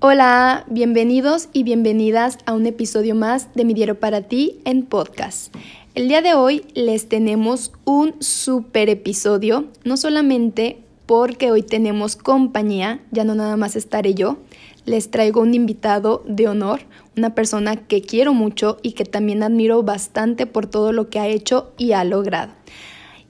[0.00, 5.52] Hola, bienvenidos y bienvenidas a un episodio más de Mi Diario para ti en podcast.
[5.96, 13.00] El día de hoy les tenemos un super episodio, no solamente porque hoy tenemos compañía,
[13.10, 14.38] ya no nada más estaré yo,
[14.84, 16.82] les traigo un invitado de honor,
[17.16, 21.26] una persona que quiero mucho y que también admiro bastante por todo lo que ha
[21.26, 22.52] hecho y ha logrado.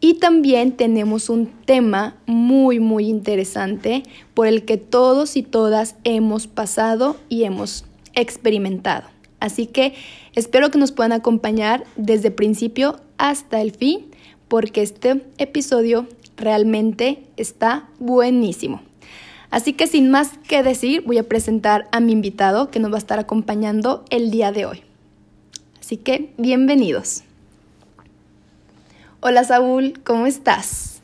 [0.01, 4.05] Y también tenemos un tema muy, muy interesante
[4.35, 7.85] por el que todos y todas hemos pasado y hemos
[8.15, 9.09] experimentado.
[9.41, 9.95] Así que
[10.35, 14.07] espero que nos puedan acompañar desde principio hasta el fin,
[14.47, 16.07] porque este episodio
[16.37, 18.83] realmente está buenísimo.
[19.51, 22.97] Así que sin más que decir, voy a presentar a mi invitado que nos va
[22.97, 24.83] a estar acompañando el día de hoy.
[25.81, 27.25] Así que bienvenidos.
[29.21, 31.01] Hola Saúl, ¿cómo estás?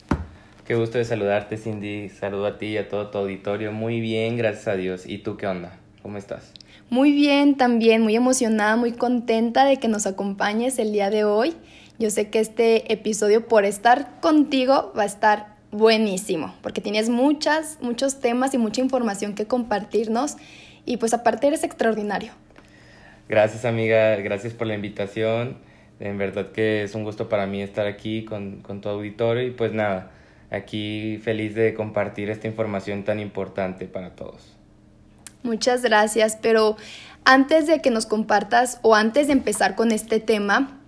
[0.65, 2.07] Qué gusto de saludarte, Cindy.
[2.07, 3.73] Saludo a ti y a todo tu auditorio.
[3.73, 5.05] Muy bien, gracias a Dios.
[5.05, 5.77] ¿Y tú qué onda?
[6.01, 6.53] ¿Cómo estás?
[6.89, 11.55] Muy bien, también muy emocionada, muy contenta de que nos acompañes el día de hoy.
[11.99, 17.79] Yo sé que este episodio por estar contigo va a estar buenísimo, porque tienes muchas,
[17.81, 20.37] muchos temas y mucha información que compartirnos
[20.85, 22.31] y pues aparte eres extraordinario.
[23.27, 25.57] Gracias amiga, gracias por la invitación.
[25.99, 29.51] En verdad que es un gusto para mí estar aquí con, con tu auditorio y
[29.51, 30.11] pues nada,
[30.51, 34.55] aquí feliz de compartir esta información tan importante para todos.
[35.43, 36.75] Muchas gracias, pero
[37.23, 40.79] antes de que nos compartas o antes de empezar con este tema,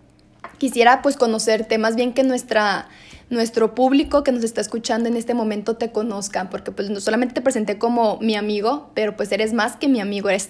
[0.58, 2.88] quisiera pues conocerte, más bien que nuestra,
[3.30, 7.36] nuestro público que nos está escuchando en este momento te conozcan, porque pues no solamente
[7.36, 10.50] te presenté como mi amigo, pero pues eres más que mi amigo, eres...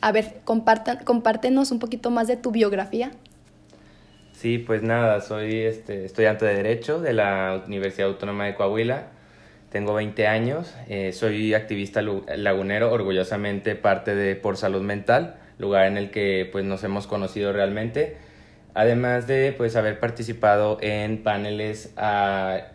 [0.00, 3.12] A ver, compártenos un poquito más de tu biografía.
[4.44, 9.06] Sí, pues nada, soy este, estudiante de Derecho de la Universidad Autónoma de Coahuila.
[9.70, 15.96] Tengo 20 años, eh, soy activista lagunero, orgullosamente parte de Por Salud Mental, lugar en
[15.96, 18.18] el que pues, nos hemos conocido realmente.
[18.74, 22.66] Además de pues, haber participado en paneles a,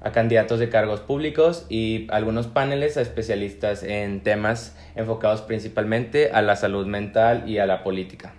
[0.00, 6.40] a candidatos de cargos públicos y algunos paneles a especialistas en temas enfocados principalmente a
[6.40, 8.32] la salud mental y a la política.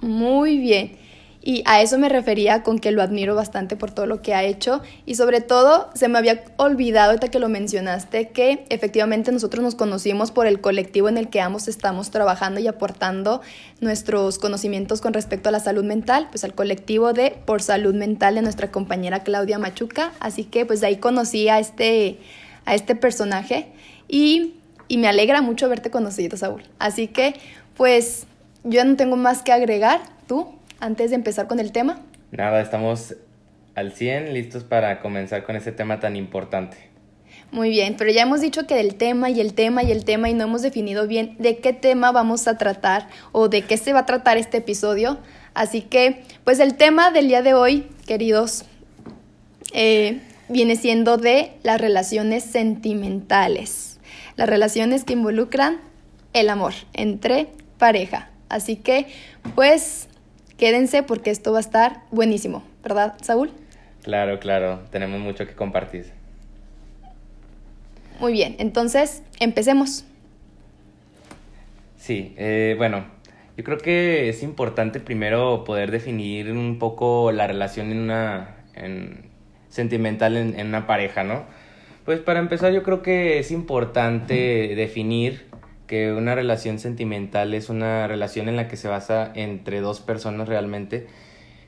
[0.00, 1.00] Muy bien.
[1.42, 4.44] Y a eso me refería con que lo admiro bastante por todo lo que ha
[4.44, 9.64] hecho y sobre todo se me había olvidado ahorita que lo mencionaste que efectivamente nosotros
[9.64, 13.40] nos conocimos por el colectivo en el que ambos estamos trabajando y aportando
[13.80, 18.34] nuestros conocimientos con respecto a la salud mental, pues al colectivo de Por Salud Mental
[18.34, 22.18] de nuestra compañera Claudia Machuca, así que pues de ahí conocí a este,
[22.66, 23.68] a este personaje
[24.08, 24.56] y,
[24.88, 26.64] y me alegra mucho haberte conocido, Saúl.
[26.78, 27.34] Así que
[27.78, 28.26] pues
[28.64, 30.48] yo no tengo más que agregar, tú
[30.80, 32.00] antes de empezar con el tema?
[32.30, 33.16] Nada, estamos
[33.74, 36.90] al 100 listos para comenzar con ese tema tan importante.
[37.52, 40.30] Muy bien, pero ya hemos dicho que del tema y el tema y el tema
[40.30, 43.92] y no hemos definido bien de qué tema vamos a tratar o de qué se
[43.92, 45.18] va a tratar este episodio.
[45.52, 48.64] Así que, pues el tema del día de hoy, queridos,
[49.72, 53.98] eh, viene siendo de las relaciones sentimentales.
[54.36, 55.80] Las relaciones que involucran
[56.32, 57.48] el amor entre
[57.78, 58.29] pareja.
[58.50, 59.06] Así que,
[59.54, 60.08] pues,
[60.58, 63.50] quédense porque esto va a estar buenísimo, ¿verdad, Saúl?
[64.02, 66.12] Claro, claro, tenemos mucho que compartir.
[68.18, 70.04] Muy bien, entonces empecemos.
[71.96, 73.04] Sí, eh, bueno,
[73.56, 79.30] yo creo que es importante primero poder definir un poco la relación en una en,
[79.68, 81.44] sentimental en, en una pareja, ¿no?
[82.04, 85.46] Pues para empezar yo creo que es importante definir
[85.90, 90.48] que una relación sentimental es una relación en la que se basa entre dos personas
[90.48, 91.08] realmente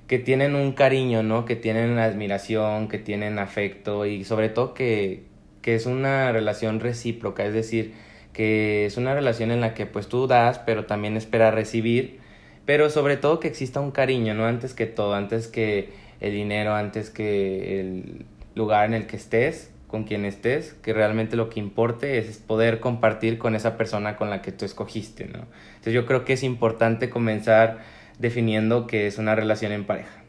[0.06, 1.44] que tienen un cariño, ¿no?
[1.44, 5.24] Que tienen admiración, que tienen afecto y sobre todo que,
[5.60, 7.94] que es una relación recíproca, es decir,
[8.32, 12.20] que es una relación en la que pues tú das, pero también esperas recibir,
[12.64, 14.46] pero sobre todo que exista un cariño, ¿no?
[14.46, 15.90] Antes que todo, antes que
[16.20, 18.24] el dinero, antes que el
[18.54, 22.80] lugar en el que estés, con quien estés, que realmente lo que importe es poder
[22.80, 25.40] compartir con esa persona con la que tú escogiste, ¿no?
[25.68, 27.80] Entonces yo creo que es importante comenzar
[28.18, 30.24] definiendo que es una relación en pareja.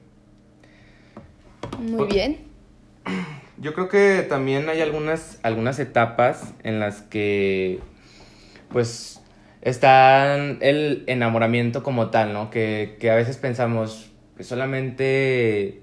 [1.79, 2.39] Muy bien.
[3.57, 7.79] Yo creo que también hay algunas, algunas etapas en las que,
[8.69, 9.21] pues,
[9.61, 12.49] está el enamoramiento como tal, ¿no?
[12.49, 15.82] Que, que a veces pensamos que solamente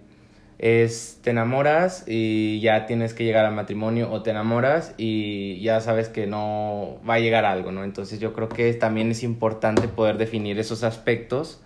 [0.61, 5.81] es te enamoras y ya tienes que llegar al matrimonio o te enamoras y ya
[5.81, 7.83] sabes que no va a llegar algo, ¿no?
[7.83, 11.62] Entonces yo creo que también es importante poder definir esos aspectos,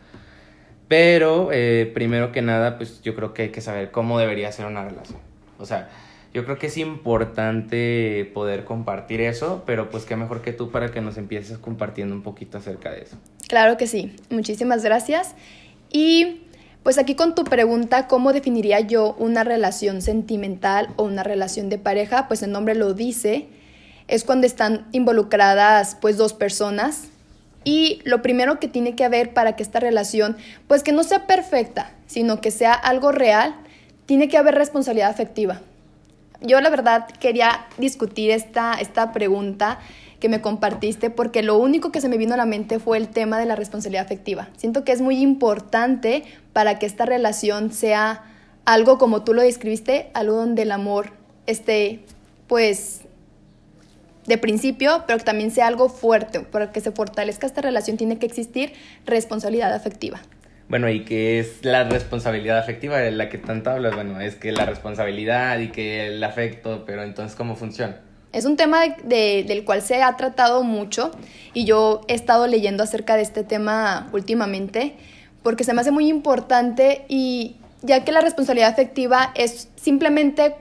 [0.87, 4.67] pero eh, primero que nada, pues yo creo que hay que saber cómo debería ser
[4.67, 5.19] una relación.
[5.59, 5.89] O sea,
[6.33, 10.93] yo creo que es importante poder compartir eso, pero pues qué mejor que tú para
[10.93, 13.17] que nos empieces compartiendo un poquito acerca de eso.
[13.49, 15.35] Claro que sí, muchísimas gracias.
[15.91, 16.43] Y
[16.85, 21.79] pues aquí con tu pregunta, ¿cómo definiría yo una relación sentimental o una relación de
[21.79, 22.29] pareja?
[22.29, 23.49] Pues el nombre lo dice,
[24.07, 27.05] es cuando están involucradas pues dos personas
[27.65, 30.37] y lo primero que tiene que haber para que esta relación
[30.69, 33.55] pues que no sea perfecta, sino que sea algo real,
[34.05, 35.63] tiene que haber responsabilidad afectiva.
[36.43, 39.79] Yo la verdad quería discutir esta, esta pregunta
[40.25, 43.09] que me compartiste porque lo único que se me vino a la mente fue el
[43.09, 44.49] tema de la responsabilidad afectiva.
[44.57, 46.23] Siento que es muy importante
[46.55, 48.23] para que esta relación sea
[48.65, 51.11] algo como tú lo describiste, algo donde el amor
[51.47, 52.07] esté
[52.47, 53.03] pues
[54.25, 56.41] de principio, pero que también sea algo fuerte.
[56.41, 58.73] Para que se fortalezca esta relación tiene que existir
[59.05, 60.23] responsabilidad afectiva.
[60.71, 63.95] Bueno, ¿y qué es la responsabilidad afectiva de la que tanto hablas?
[63.95, 68.01] Bueno, es que la responsabilidad y que el afecto, pero entonces, ¿cómo funciona?
[68.35, 71.13] Es un tema del cual se ha tratado mucho
[71.53, 74.97] y yo he estado leyendo acerca de este tema últimamente
[75.45, 80.57] porque se me hace muy importante y ya que la responsabilidad afectiva es simplemente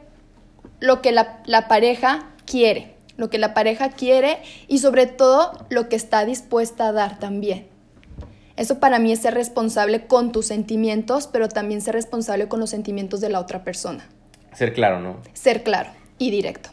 [0.81, 4.37] lo que la, la pareja quiere, lo que la pareja quiere
[4.67, 7.65] y sobre todo lo que está dispuesta a dar también.
[8.55, 12.69] Eso para mí es ser responsable con tus sentimientos, pero también ser responsable con los
[12.69, 14.07] sentimientos de la otra persona.
[14.53, 15.17] Ser claro, ¿no?
[15.33, 15.89] Ser claro
[16.19, 16.69] y directo.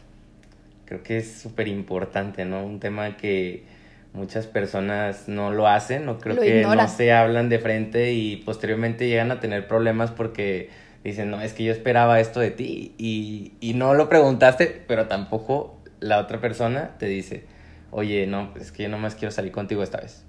[0.91, 2.65] Creo que es súper importante, ¿no?
[2.65, 3.63] Un tema que
[4.11, 9.07] muchas personas no lo hacen, no creo que no se hablan de frente y posteriormente
[9.07, 10.69] llegan a tener problemas porque
[11.01, 15.07] dicen, no, es que yo esperaba esto de ti y, y no lo preguntaste, pero
[15.07, 17.45] tampoco la otra persona te dice,
[17.91, 20.25] oye, no, es que yo nomás quiero salir contigo esta vez.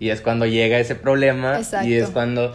[0.00, 2.52] Y es cuando llega ese problema y es cuando,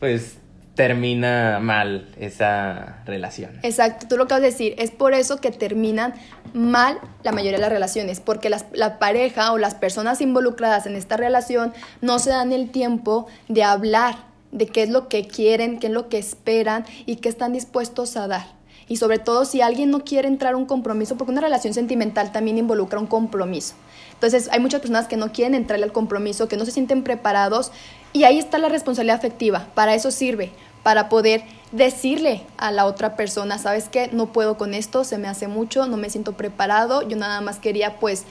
[0.00, 0.38] pues,
[0.76, 3.58] termina mal esa relación.
[3.62, 6.14] Exacto, tú lo acabas de decir, es por eso que terminan
[6.52, 11.16] mal la mayoría de las relaciones, porque la pareja o las personas involucradas en esta
[11.16, 14.16] relación no se dan el tiempo de hablar
[14.52, 18.16] de qué es lo que quieren, qué es lo que esperan y qué están dispuestos
[18.16, 18.56] a dar.
[18.88, 22.32] Y sobre todo si alguien no quiere entrar a un compromiso, porque una relación sentimental
[22.32, 23.74] también involucra un compromiso.
[24.12, 27.72] Entonces hay muchas personas que no quieren entrarle al compromiso, que no se sienten preparados
[28.12, 29.66] y ahí está la responsabilidad afectiva.
[29.74, 30.52] Para eso sirve,
[30.86, 31.42] para poder
[31.72, 35.88] decirle a la otra persona, sabes qué, no puedo con esto, se me hace mucho,
[35.88, 38.22] no me siento preparado, yo nada más quería pues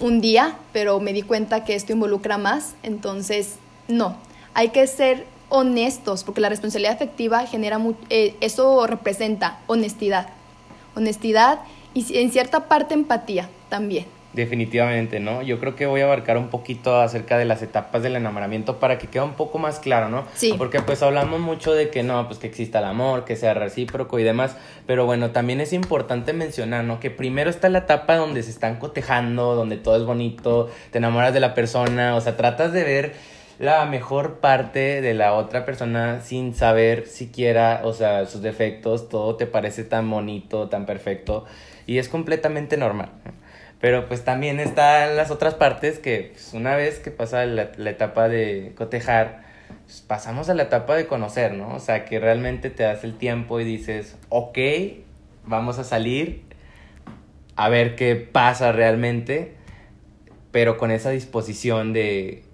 [0.00, 3.56] un día, pero me di cuenta que esto involucra más, entonces
[3.86, 4.16] no,
[4.54, 10.28] hay que ser honestos, porque la responsabilidad afectiva genera, eh, eso representa honestidad,
[10.96, 11.60] honestidad
[11.92, 14.06] y en cierta parte empatía también.
[14.32, 15.42] Definitivamente, ¿no?
[15.42, 18.96] Yo creo que voy a abarcar un poquito acerca de las etapas del enamoramiento para
[18.96, 20.24] que quede un poco más claro, ¿no?
[20.34, 20.54] Sí.
[20.56, 24.20] Porque pues hablamos mucho de que no, pues que exista el amor, que sea recíproco
[24.20, 24.56] y demás,
[24.86, 27.00] pero bueno, también es importante mencionar, ¿no?
[27.00, 31.34] Que primero está la etapa donde se están cotejando, donde todo es bonito, te enamoras
[31.34, 33.14] de la persona, o sea, tratas de ver
[33.58, 39.34] la mejor parte de la otra persona sin saber siquiera, o sea, sus defectos, todo
[39.34, 41.46] te parece tan bonito, tan perfecto
[41.90, 43.10] y es completamente normal.
[43.80, 48.28] Pero pues también están las otras partes que pues, una vez que pasa la, etapa
[48.28, 49.42] de cotejar,
[49.86, 51.74] pues, pasamos a la etapa de conocer, ¿no?
[51.74, 54.58] O sea, que realmente te das el tiempo y dices, ok,
[55.46, 56.42] vamos a salir
[57.56, 59.54] a ver qué pasa realmente,
[60.50, 62.44] pero con esa disposición de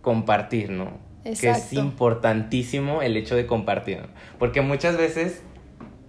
[0.00, 0.98] compartir, ¿no?
[1.24, 1.40] Exacto.
[1.40, 4.08] Que es importantísimo el hecho de compartir, ¿no?
[4.38, 5.42] Porque muchas veces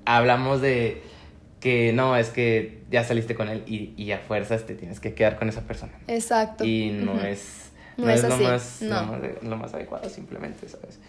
[0.06, 1.02] hablamos de
[1.62, 5.13] que no, es que ya saliste con él y, y a fuerzas te tienes que
[5.13, 5.94] quedar con esa persona.
[6.08, 6.65] Exacto.
[6.65, 11.00] Y no es, no, es, lo, más, lo más adecuado simplemente, ¿sabes?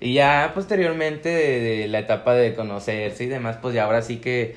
[0.00, 4.56] Y ya posteriormente de, la etapa de conocerse y demás, pues ya ahora sí que,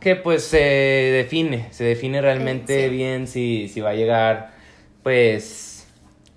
[0.00, 4.54] que pues se define, se define realmente bien si, si va a llegar
[5.04, 5.73] pues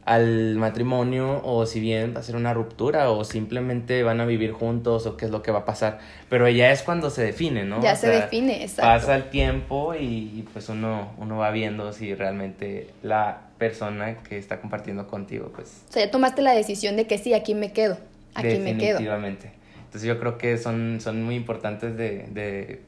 [0.08, 4.54] al matrimonio o si bien va a ser una ruptura o simplemente van a vivir
[4.54, 6.00] juntos o qué es lo que va a pasar.
[6.30, 7.82] Pero ya es cuando se define, ¿no?
[7.82, 8.84] Ya se define, exacto.
[8.84, 14.62] Pasa el tiempo y, pues uno, uno va viendo si realmente la persona que está
[14.62, 15.84] compartiendo contigo, pues...
[15.90, 17.98] O sea, ya tomaste la decisión de que sí, aquí me quedo,
[18.34, 19.00] aquí me quedo.
[19.00, 19.52] Definitivamente.
[19.84, 22.82] Entonces yo creo que son, son muy importantes de, de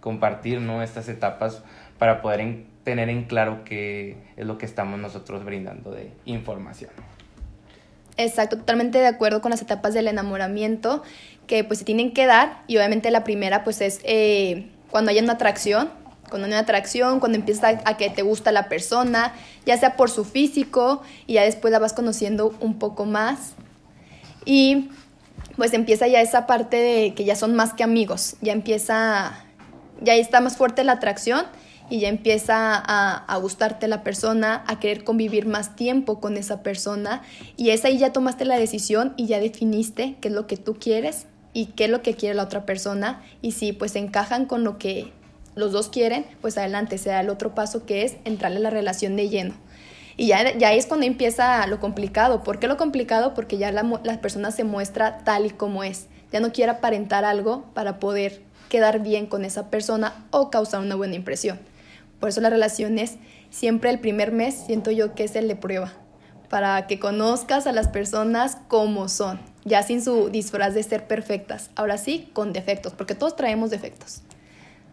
[0.00, 0.82] compartir, ¿no?
[0.82, 1.62] Estas etapas
[1.98, 2.40] para poder
[2.84, 6.90] tener en claro qué es lo que estamos nosotros brindando de información.
[8.16, 11.02] Exacto, totalmente de acuerdo con las etapas del enamoramiento
[11.46, 15.18] que pues se tienen que dar y obviamente la primera pues es eh, cuando hay
[15.18, 15.90] una atracción,
[16.30, 19.34] cuando hay una atracción, cuando empieza a, que te gusta la persona,
[19.66, 23.54] ya sea por su físico y ya después la vas conociendo un poco más
[24.44, 24.90] y
[25.56, 29.44] pues empieza ya esa parte de que ya son más que amigos, ya empieza
[30.00, 31.46] ya está más fuerte la atracción
[31.90, 37.22] y ya empieza a, gustarte la persona, a querer convivir más tiempo con esa persona
[37.56, 40.74] y es ahí ya tomaste la decisión y ya definiste qué es lo que tú
[40.78, 44.64] quieres y qué es lo que quiere la otra persona y si pues encajan con
[44.64, 45.12] lo que
[45.54, 48.70] los dos quieren, pues adelante, se da el otro paso que es entrarle a la
[48.70, 49.54] relación de lleno.
[50.16, 52.42] Y ya, ya es cuando empieza lo complicado.
[52.42, 53.34] ¿Por qué lo complicado?
[53.34, 56.06] Porque ya la, la persona se muestra tal y como es.
[56.32, 60.94] Ya no quiere aparentar algo para poder quedar bien con esa persona o causar una
[60.94, 61.58] buena impresión.
[62.24, 63.18] Por eso las relaciones,
[63.50, 65.92] siempre el primer mes siento yo que es el de prueba,
[66.48, 71.68] para que conozcas a las personas como son, ya sin su disfraz de ser perfectas,
[71.76, 74.22] ahora sí, con defectos, porque todos traemos defectos.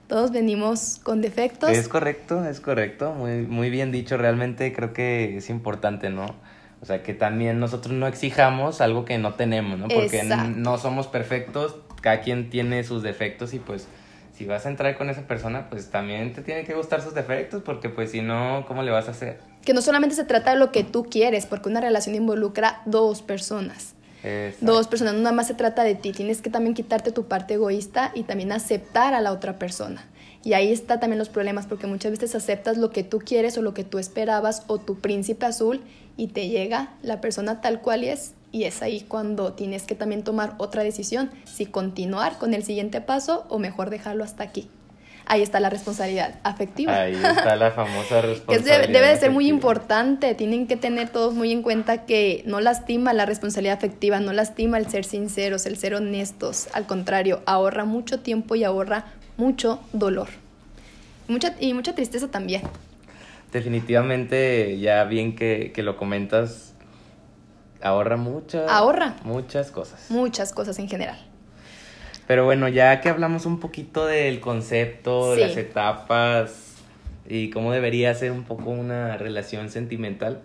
[0.08, 1.70] Todos venimos con defectos.
[1.70, 6.36] Es correcto, es correcto, muy, muy bien dicho, realmente creo que es importante, ¿no?
[6.82, 9.88] O sea, que también nosotros no exijamos algo que no tenemos, ¿no?
[9.88, 13.88] Porque no somos perfectos, cada quien tiene sus defectos y pues
[14.34, 17.62] si vas a entrar con esa persona, pues también te tiene que gustar sus defectos,
[17.64, 19.40] porque pues si no, ¿cómo le vas a hacer?
[19.64, 23.22] Que no solamente se trata de lo que tú quieres, porque una relación involucra dos
[23.22, 23.96] personas.
[24.62, 27.56] Dos personas, no nada más se trata de ti, tienes que también quitarte tu parte
[27.56, 30.06] egoísta y también aceptar a la otra persona.
[30.44, 33.64] Y ahí está también los problemas, porque muchas veces aceptas lo que tú quieres o
[33.64, 35.82] lo que tú esperabas o tu príncipe azul
[36.18, 40.24] y te llega la persona tal cual es y es ahí cuando tienes que también
[40.24, 44.70] tomar otra decisión, si continuar con el siguiente paso o mejor dejarlo hasta aquí.
[45.26, 46.94] Ahí está la responsabilidad afectiva.
[46.94, 48.82] Ahí está la famosa responsabilidad.
[48.82, 50.36] que debe, de ser muy importante.
[50.36, 54.78] Tienen que tener todos muy en cuenta que no lastima la responsabilidad afectiva, no lastima
[54.78, 56.68] el ser sinceros, el ser honestos.
[56.74, 59.06] Al contrario, ahorra mucho tiempo y ahorra
[59.38, 60.28] mucho dolor.
[61.28, 62.64] Mucha, y mucha tristeza también.
[63.54, 66.71] Definitivamente, ya bien que, que lo comentas,
[67.82, 68.70] ahorra muchas.
[68.70, 69.16] Ahorra.
[69.24, 70.10] Muchas cosas.
[70.10, 71.18] Muchas cosas en general.
[72.28, 76.76] Pero bueno, ya que hablamos un poquito del concepto, las etapas
[77.28, 80.42] y cómo debería ser un poco una relación sentimental,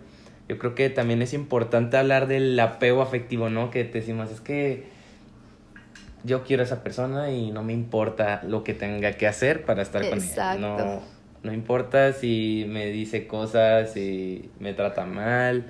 [0.49, 3.71] yo creo que también es importante hablar del apego afectivo, ¿no?
[3.71, 4.87] Que te decimos, es que
[6.23, 9.81] yo quiero a esa persona y no me importa lo que tenga que hacer para
[9.81, 10.55] estar con ella.
[10.55, 11.01] No,
[11.43, 15.67] no importa si me dice cosas, si me trata mal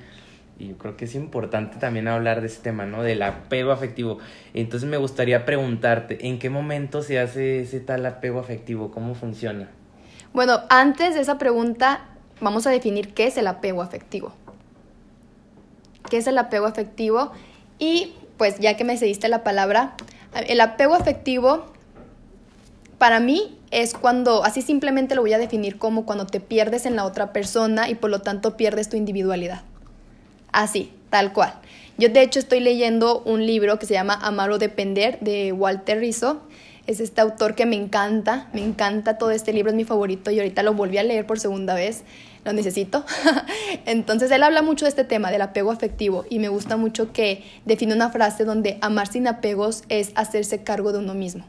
[0.60, 3.04] y yo creo que es importante también hablar de ese tema, ¿no?
[3.04, 4.18] Del apego afectivo.
[4.54, 8.92] Entonces me gustaría preguntarte, ¿en qué momento se hace ese tal apego afectivo?
[8.92, 9.70] ¿Cómo funciona?
[10.34, 12.06] Bueno, antes de esa pregunta,
[12.42, 14.34] vamos a definir qué es el apego afectivo.
[16.10, 17.32] ¿Qué es el apego afectivo?
[17.78, 19.96] Y pues ya que me cediste la palabra,
[20.48, 21.66] el apego afectivo
[22.98, 26.96] para mí es cuando, así simplemente lo voy a definir como cuando te pierdes en
[26.96, 29.62] la otra persona y por lo tanto pierdes tu individualidad.
[30.58, 31.54] Así, tal cual.
[32.00, 36.00] Yo de hecho estoy leyendo un libro que se llama Amar o Depender de Walter
[36.00, 36.42] Rizzo.
[36.88, 40.40] Es este autor que me encanta, me encanta todo este libro, es mi favorito y
[40.40, 42.06] ahorita lo volví a leer por segunda vez,
[42.44, 43.06] lo necesito.
[43.86, 47.44] Entonces él habla mucho de este tema, del apego afectivo y me gusta mucho que
[47.66, 51.46] define una frase donde amar sin apegos es hacerse cargo de uno mismo.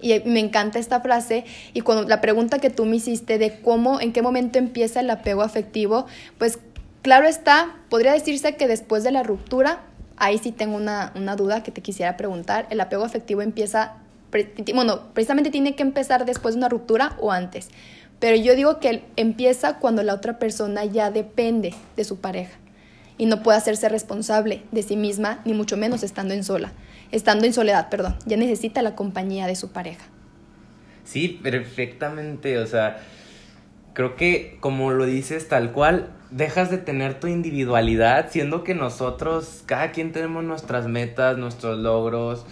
[0.00, 4.00] Y me encanta esta frase y cuando la pregunta que tú me hiciste de cómo,
[4.00, 6.06] en qué momento empieza el apego afectivo,
[6.38, 6.58] pues
[7.04, 9.82] Claro está, podría decirse que después de la ruptura,
[10.16, 13.96] ahí sí tengo una, duda que te quisiera preguntar, ¿el apego afectivo empieza,
[14.72, 17.68] bueno, precisamente tiene que empezar después de una ruptura o antes?
[18.20, 22.56] Pero yo digo que empieza cuando la otra persona ya depende de su pareja
[23.18, 26.72] y no puede hacerse responsable de sí misma, ni mucho menos estando en sola,
[27.12, 30.06] estando en soledad, perdón, ya necesita la compañía de su pareja.
[31.04, 33.02] Sí, perfectamente, o sea,
[33.94, 39.62] creo que como lo dices tal cual, dejas de tener tu individualidad, siendo que nosotros,
[39.66, 42.44] cada quien tenemos nuestras metas, nuestros logros,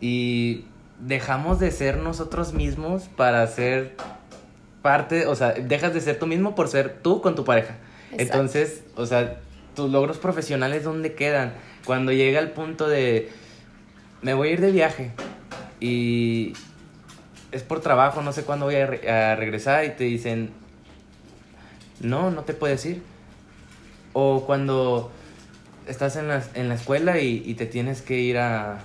[0.00, 0.64] y
[1.00, 3.94] dejamos de ser nosotros mismos para ser
[4.82, 7.76] parte, o sea, dejas de ser tú mismo por ser tú con tu pareja.
[8.12, 9.40] Entonces, o sea,
[9.74, 11.54] tus logros profesionales, ¿dónde quedan?
[11.84, 13.30] Cuando llega el punto de,
[14.22, 15.12] me voy a ir de viaje
[15.80, 16.54] y
[17.56, 20.50] es por trabajo, no sé cuándo voy a, a regresar y te dicen,
[22.00, 23.02] no, no te puedes ir.
[24.12, 25.10] O cuando
[25.86, 28.78] estás en la, en la escuela y, te tienes que ir a,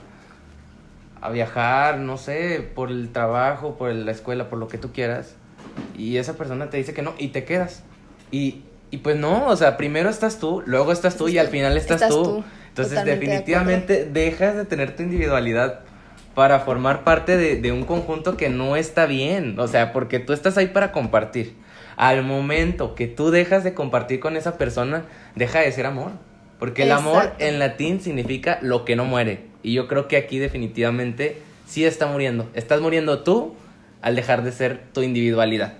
[1.21, 5.35] a viajar, no sé, por el trabajo, por la escuela, por lo que tú quieras,
[5.97, 7.83] y esa persona te dice que no, y te quedas.
[8.29, 11.77] Y, y pues no, o sea, primero estás tú, luego estás tú y al final
[11.77, 12.43] estás, tú.
[12.69, 15.81] Entonces definitivamente dejas de tener tu individualidad
[16.35, 20.33] para formar parte de, de un conjunto que no está bien, o sea, porque tú
[20.33, 21.55] estás ahí para compartir.
[21.97, 25.03] Al momento que tú dejas de compartir con esa persona,
[25.35, 26.11] deja de ser amor.
[26.61, 29.45] Porque el amor en latín significa lo que no muere.
[29.63, 32.47] Y yo creo que aquí definitivamente sí está muriendo.
[32.53, 33.55] Estás muriendo tú
[34.03, 35.73] al dejar de ser tu individualidad.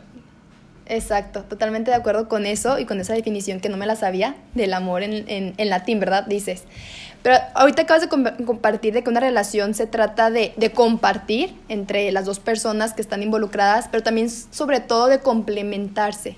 [0.92, 4.36] Exacto, totalmente de acuerdo con eso y con esa definición que no me la sabía
[4.56, 6.26] del amor en, en, en latín, ¿verdad?
[6.26, 6.66] Dices.
[7.24, 12.12] Pero ahorita acabas de compartir de que una relación se trata de, de, compartir entre
[12.12, 16.36] las dos personas que están involucradas, pero también sobre todo de complementarse.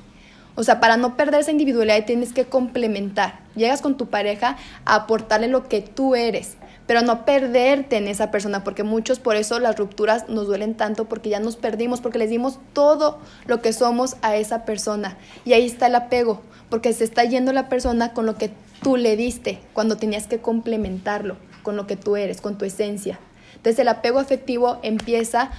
[0.54, 3.40] O sea, para no perder esa individualidad tienes que complementar.
[3.56, 8.32] Llegas con tu pareja a aportarle lo que tú eres, pero no perderte en esa
[8.32, 12.18] persona, porque muchos por eso las rupturas nos duelen tanto, porque ya nos perdimos, porque
[12.18, 15.18] les dimos todo lo que somos a esa persona.
[15.46, 18.98] Y ahí está el apego, porque se está yendo la persona con lo que tú
[18.98, 23.18] le diste, cuando tenías que complementarlo con lo que tú eres, con tu esencia.
[23.56, 25.52] Entonces el apego afectivo empieza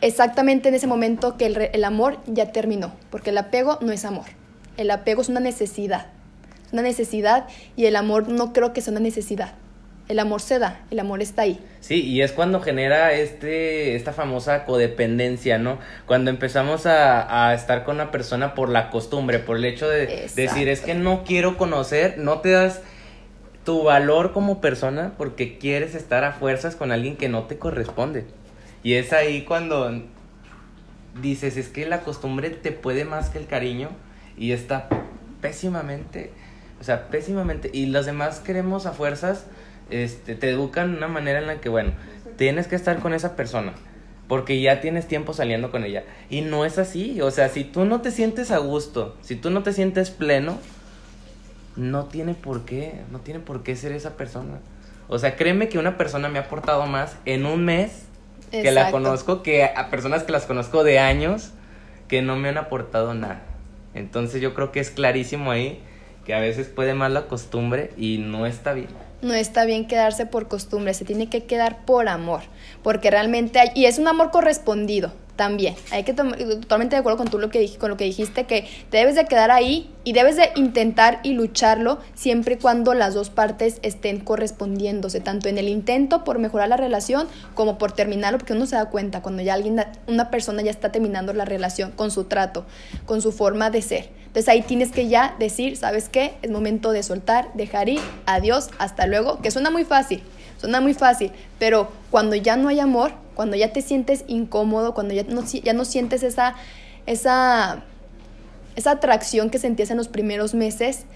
[0.00, 4.04] exactamente en ese momento que el, el amor ya terminó, porque el apego no es
[4.04, 4.26] amor,
[4.76, 6.06] el apego es una necesidad,
[6.70, 9.54] una necesidad y el amor no creo que sea una necesidad
[10.08, 11.60] el amor se da, el amor está ahí.
[11.80, 15.78] Sí, y es cuando genera este, esta famosa codependencia, ¿no?
[16.06, 20.28] Cuando empezamos a, a estar con una persona por la costumbre, por el hecho de
[20.34, 22.80] decir, es que no quiero conocer, no te das
[23.64, 28.24] tu valor como persona porque quieres estar a fuerzas con alguien que no te corresponde.
[28.82, 30.02] Y es ahí cuando
[31.20, 33.90] dices, es que la costumbre te puede más que el cariño
[34.38, 34.88] y está
[35.40, 36.30] pésimamente,
[36.80, 37.70] o sea, pésimamente.
[37.72, 39.44] Y los demás queremos a fuerzas
[39.90, 41.92] este, te educan de una manera en la que, bueno,
[42.36, 43.74] tienes que estar con esa persona
[44.28, 46.04] porque ya tienes tiempo saliendo con ella.
[46.28, 49.50] Y no es así, o sea, si tú no te sientes a gusto, si tú
[49.50, 50.58] no te sientes pleno,
[51.76, 54.60] no tiene por qué, no tiene por qué ser esa persona.
[55.08, 58.04] O sea, créeme que una persona me ha aportado más en un mes
[58.50, 61.52] que la conozco que a personas que las conozco de años
[62.06, 63.42] que no me han aportado nada.
[63.94, 65.80] Entonces yo creo que es clarísimo ahí
[66.26, 68.88] que a veces puede más la costumbre y no está bien
[69.22, 72.42] no está bien quedarse por costumbre, se tiene que quedar por amor,
[72.82, 75.76] porque realmente hay, y es un amor correspondido también.
[75.92, 78.96] Hay que totalmente de acuerdo con tú lo que con lo que dijiste que te
[78.96, 83.30] debes de quedar ahí y debes de intentar y lucharlo siempre y cuando las dos
[83.30, 88.54] partes estén correspondiéndose, tanto en el intento por mejorar la relación como por terminarlo, porque
[88.54, 92.10] uno se da cuenta cuando ya alguien una persona ya está terminando la relación con
[92.10, 92.66] su trato,
[93.06, 94.17] con su forma de ser.
[94.38, 96.36] Entonces ahí tienes que ya decir, ¿sabes qué?
[96.42, 100.22] Es momento de soltar, dejar ir, adiós, hasta luego, que suena muy fácil,
[100.58, 105.12] suena muy fácil, pero cuando ya no hay amor, cuando ya te sientes incómodo, cuando
[105.12, 106.54] ya no, ya no sientes esa,
[107.06, 107.82] esa,
[108.76, 111.06] esa atracción que sentías en los primeros meses,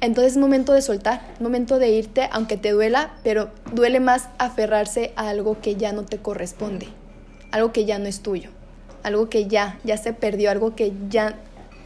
[0.00, 5.12] entonces es momento de soltar, momento de irte, aunque te duela, pero duele más aferrarse
[5.14, 6.88] a algo que ya no te corresponde,
[7.50, 8.48] algo que ya no es tuyo,
[9.02, 11.36] algo que ya, ya se perdió, algo que ya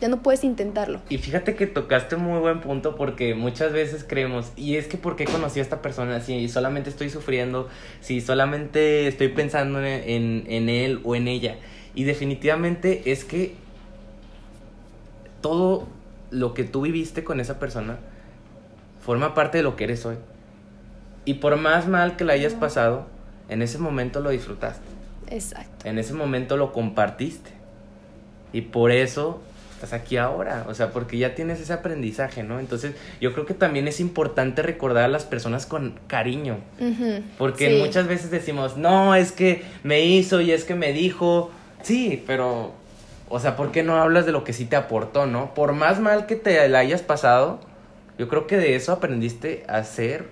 [0.00, 1.00] ya no puedes intentarlo.
[1.09, 4.96] Y fíjate que tocaste un muy buen punto porque muchas veces creemos, y es que
[4.96, 7.68] ¿por qué conocí a esta persona si solamente estoy sufriendo,
[8.00, 11.56] si solamente estoy pensando en, en él o en ella?
[11.94, 13.54] Y definitivamente es que
[15.40, 15.87] todo
[16.30, 17.98] lo que tú viviste con esa persona
[19.00, 20.16] forma parte de lo que eres hoy.
[21.24, 23.06] Y por más mal que la hayas pasado,
[23.48, 24.85] en ese momento lo disfrutaste.
[25.30, 25.88] Exacto.
[25.88, 27.50] En ese momento lo compartiste.
[28.52, 29.40] Y por eso
[29.76, 32.58] estás aquí ahora, o sea, porque ya tienes ese aprendizaje, ¿no?
[32.58, 36.56] Entonces, yo creo que también es importante recordar a las personas con cariño,
[37.36, 41.50] porque muchas veces decimos, no, es que me hizo y es que me dijo,
[41.82, 42.72] sí, pero,
[43.28, 45.52] o sea, ¿por qué no hablas de lo que sí te aportó, no?
[45.52, 47.60] Por más mal que te la hayas pasado,
[48.18, 50.26] yo creo que de eso aprendiste a ser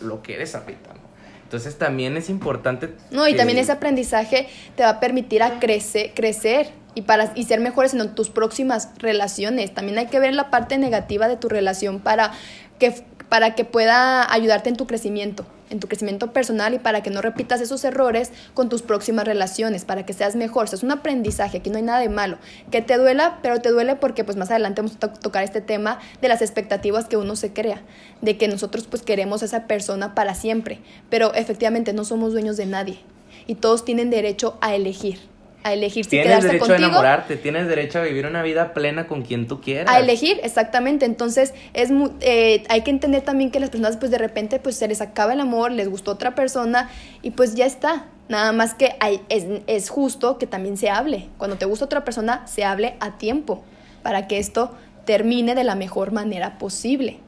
[0.00, 1.06] lo que eres ahorita, ¿no?
[1.44, 2.90] Entonces también es importante.
[3.12, 7.44] No, y también ese aprendizaje te va a permitir a crecer, crecer y, para, y
[7.44, 9.72] ser mejores en tus próximas relaciones.
[9.72, 12.32] También hay que ver la parte negativa de tu relación para
[12.80, 17.10] que, para que pueda ayudarte en tu crecimiento, en tu crecimiento personal y para que
[17.10, 20.64] no repitas esos errores con tus próximas relaciones, para que seas mejor.
[20.64, 22.38] O sea, es un aprendizaje, aquí no hay nada de malo.
[22.70, 25.98] Que te duela, pero te duele porque pues más adelante vamos a tocar este tema
[26.22, 27.82] de las expectativas que uno se crea,
[28.22, 30.80] de que nosotros pues queremos a esa persona para siempre,
[31.10, 33.00] pero efectivamente no somos dueños de nadie
[33.46, 35.35] y todos tienen derecho a elegir
[35.66, 39.22] a elegir si tienes derecho a enamorarte, tienes derecho a vivir una vida plena con
[39.22, 39.92] quien tú quieras.
[39.92, 41.04] A elegir, exactamente.
[41.04, 44.86] Entonces, es eh, hay que entender también que las personas, pues de repente, pues se
[44.86, 46.88] les acaba el amor, les gustó otra persona
[47.22, 48.06] y pues ya está.
[48.28, 51.28] Nada más que hay, es, es justo que también se hable.
[51.36, 53.64] Cuando te gusta otra persona, se hable a tiempo
[54.02, 54.72] para que esto
[55.04, 57.18] termine de la mejor manera posible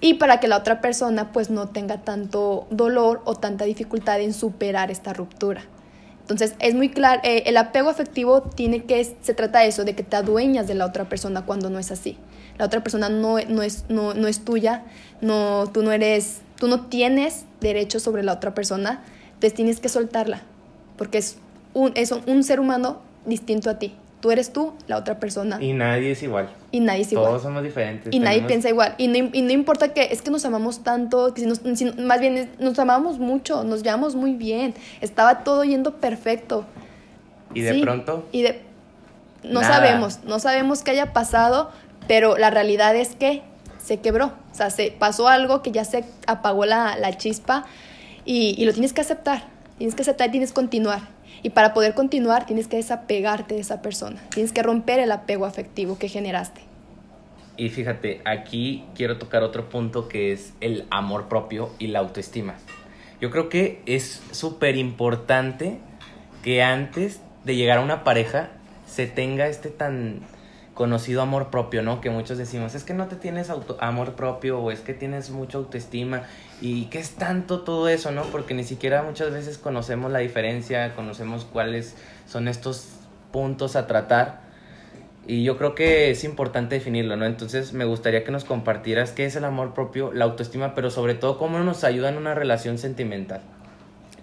[0.00, 4.32] y para que la otra persona pues no tenga tanto dolor o tanta dificultad en
[4.32, 5.62] superar esta ruptura.
[6.32, 9.94] Entonces, es muy claro, eh, el apego afectivo tiene que, se trata de eso, de
[9.94, 12.16] que te adueñas de la otra persona cuando no es así.
[12.58, 14.84] La otra persona no, no, es, no, no es tuya,
[15.20, 19.88] no, tú no eres, tú no tienes derecho sobre la otra persona, entonces tienes que
[19.88, 20.42] soltarla,
[20.96, 21.36] porque es
[21.74, 23.94] un, es un ser humano distinto a ti.
[24.22, 25.60] Tú eres tú, la otra persona.
[25.60, 26.48] Y nadie es igual.
[26.70, 27.26] Y nadie es igual.
[27.26, 28.14] Todos somos diferentes.
[28.14, 28.94] Y nadie piensa igual.
[28.96, 31.60] Y no, y no, importa que es que nos amamos tanto, que si nos,
[31.96, 34.74] más bien nos amamos mucho, nos llevamos muy bien.
[35.00, 36.64] Estaba todo yendo perfecto.
[37.52, 38.24] Y de pronto.
[38.30, 38.62] Y de.
[39.42, 41.72] No sabemos, no sabemos qué haya pasado,
[42.06, 43.42] pero la realidad es que
[43.84, 44.26] se quebró.
[44.52, 47.66] O sea, se pasó algo que ya se apagó la, la chispa
[48.24, 49.46] y, y lo tienes que aceptar.
[49.78, 51.00] Tienes que aceptar y tienes que continuar.
[51.42, 55.44] Y para poder continuar tienes que desapegarte de esa persona, tienes que romper el apego
[55.44, 56.62] afectivo que generaste.
[57.56, 62.54] Y fíjate, aquí quiero tocar otro punto que es el amor propio y la autoestima.
[63.20, 65.78] Yo creo que es súper importante
[66.42, 68.50] que antes de llegar a una pareja
[68.86, 70.20] se tenga este tan
[70.74, 72.00] conocido amor propio, ¿no?
[72.00, 75.30] Que muchos decimos, es que no te tienes auto amor propio o es que tienes
[75.30, 76.22] mucha autoestima
[76.60, 78.22] y qué es tanto todo eso, ¿no?
[78.24, 81.94] Porque ni siquiera muchas veces conocemos la diferencia, conocemos cuáles
[82.26, 82.88] son estos
[83.32, 84.40] puntos a tratar
[85.26, 87.26] y yo creo que es importante definirlo, ¿no?
[87.26, 91.14] Entonces me gustaría que nos compartieras qué es el amor propio, la autoestima, pero sobre
[91.14, 93.40] todo cómo nos ayuda en una relación sentimental.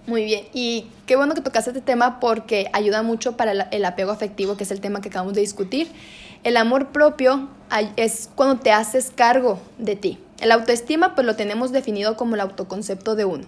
[0.08, 4.12] Muy bien, y qué bueno que tocaste este tema porque ayuda mucho para el apego
[4.12, 5.88] afectivo, que es el tema que acabamos de discutir.
[6.46, 7.50] El amor propio
[7.98, 10.20] es cuando te haces cargo de ti.
[10.40, 13.44] El autoestima pues lo tenemos definido como el autoconcepto de uno.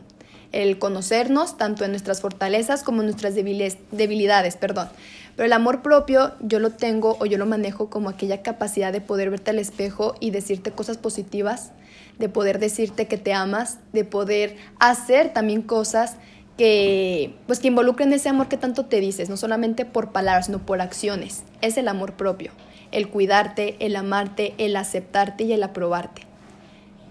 [0.51, 4.89] El conocernos tanto en nuestras fortalezas como en nuestras debilidades, perdón.
[5.38, 8.99] Pero el amor propio yo lo tengo o yo lo manejo como aquella capacidad de
[8.99, 11.71] poder verte al espejo y decirte cosas positivas,
[12.19, 16.17] de poder decirte que te amas, de poder hacer también cosas
[16.58, 20.60] que pues que involucren ese amor que tanto te dices, no solamente por palabras, sino
[20.60, 21.43] por acciones.
[21.62, 22.51] Es el amor propio
[22.91, 26.23] el cuidarte, el amarte, el aceptarte y el aprobarte.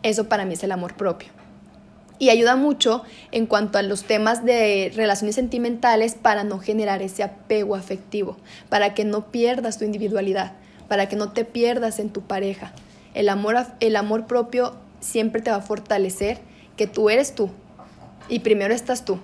[0.02, 1.28] Eso para mí es el amor propio.
[2.18, 7.22] Y ayuda mucho en cuanto a los temas de relaciones sentimentales para no generar ese
[7.22, 8.36] apego afectivo,
[8.68, 10.52] para que no pierdas tu individualidad,
[10.86, 12.72] para que no te pierdas en tu pareja.
[13.14, 16.38] El amor, el amor propio siempre te va a fortalecer
[16.76, 17.50] que tú eres tú
[18.28, 19.18] y primero estás tú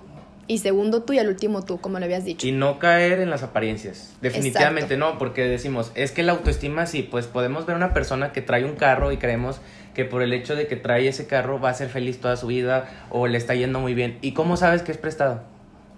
[0.47, 2.47] y segundo tú y al último tú, como lo habías dicho.
[2.47, 4.15] Y no caer en las apariencias.
[4.21, 8.41] Definitivamente no, porque decimos, es que la autoestima sí, pues podemos ver una persona que
[8.41, 9.59] trae un carro y creemos
[9.93, 12.47] que por el hecho de que trae ese carro va a ser feliz toda su
[12.47, 14.17] vida o le está yendo muy bien.
[14.21, 15.41] ¿Y cómo sabes que es prestado?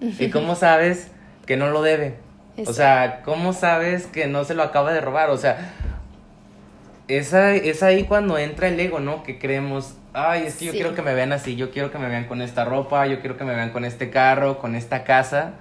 [0.02, 1.10] ¿Y cómo sabes
[1.46, 2.16] que no lo debe?
[2.66, 5.30] O sea, ¿cómo sabes que no se lo acaba de robar?
[5.30, 5.74] O sea,
[7.08, 7.34] es
[7.84, 9.24] ahí cuando entra el ego, ¿no?
[9.24, 12.08] Que creemos, ay, es que yo quiero que me vean así, yo quiero que me
[12.08, 15.54] vean con esta ropa, yo quiero que me vean con este carro, con esta casa.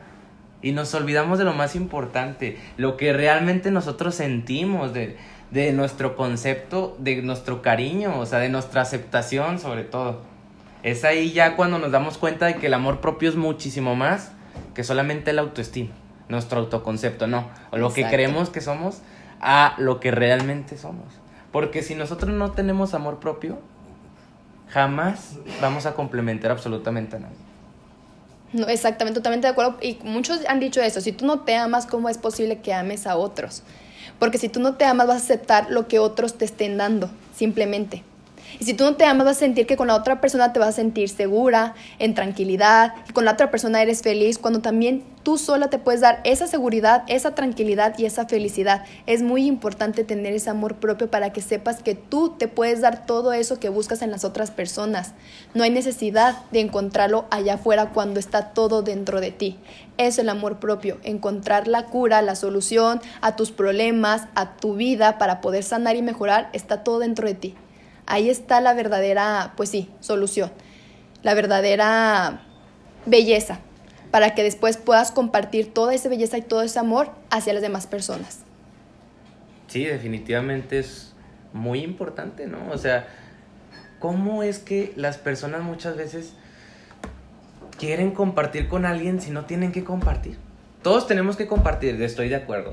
[0.60, 5.16] Y nos olvidamos de lo más importante, lo que realmente nosotros sentimos, de,
[5.50, 10.22] de nuestro concepto, de nuestro cariño, o sea, de nuestra aceptación sobre todo.
[10.82, 14.32] Es ahí ya cuando nos damos cuenta de que el amor propio es muchísimo más
[14.74, 15.90] que solamente la autoestima,
[16.28, 19.02] nuestro autoconcepto, no, o lo que creemos que somos
[19.40, 21.06] a lo que realmente somos.
[21.52, 23.58] Porque si nosotros no tenemos amor propio,
[24.70, 27.36] jamás vamos a complementar absolutamente a nadie.
[28.52, 29.76] No, exactamente, totalmente de acuerdo.
[29.82, 33.06] Y muchos han dicho eso, si tú no te amas, ¿cómo es posible que ames
[33.06, 33.62] a otros?
[34.18, 37.10] Porque si tú no te amas, vas a aceptar lo que otros te estén dando,
[37.34, 38.02] simplemente.
[38.60, 40.58] Y si tú no te amas, vas a sentir que con la otra persona te
[40.58, 45.04] vas a sentir segura, en tranquilidad, y con la otra persona eres feliz, cuando también
[45.22, 48.84] tú sola te puedes dar esa seguridad, esa tranquilidad y esa felicidad.
[49.06, 53.04] Es muy importante tener ese amor propio para que sepas que tú te puedes dar
[53.04, 55.12] todo eso que buscas en las otras personas.
[55.54, 59.58] No hay necesidad de encontrarlo allá afuera cuando está todo dentro de ti.
[59.98, 65.18] Es el amor propio, encontrar la cura, la solución a tus problemas, a tu vida
[65.18, 67.54] para poder sanar y mejorar, está todo dentro de ti.
[68.10, 70.50] Ahí está la verdadera, pues sí, solución,
[71.22, 72.40] la verdadera
[73.04, 73.60] belleza,
[74.10, 77.86] para que después puedas compartir toda esa belleza y todo ese amor hacia las demás
[77.86, 78.40] personas.
[79.66, 81.12] Sí, definitivamente es
[81.52, 82.70] muy importante, ¿no?
[82.72, 83.06] O sea,
[83.98, 86.32] ¿cómo es que las personas muchas veces
[87.78, 90.38] quieren compartir con alguien si no tienen que compartir?
[90.82, 92.72] Todos tenemos que compartir, estoy de acuerdo.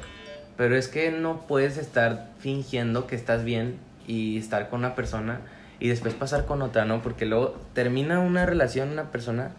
[0.56, 5.42] Pero es que no puedes estar fingiendo que estás bien y estar con una persona
[5.80, 7.02] y después pasar con otra, ¿no?
[7.02, 9.52] Porque luego termina una relación una persona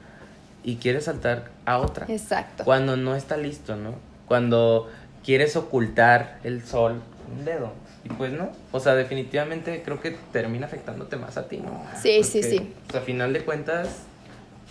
[0.64, 2.06] y quiere saltar a otra.
[2.08, 2.64] Exacto.
[2.64, 3.94] Cuando no está listo, ¿no?
[4.26, 4.90] Cuando
[5.24, 7.02] quieres ocultar el sol
[7.36, 7.72] un dedo.
[8.04, 11.82] Y pues no, o sea, definitivamente creo que termina afectándote más a ti, ¿no?
[12.00, 12.72] Sí, sí, sí.
[12.88, 14.02] O sea, a final de cuentas,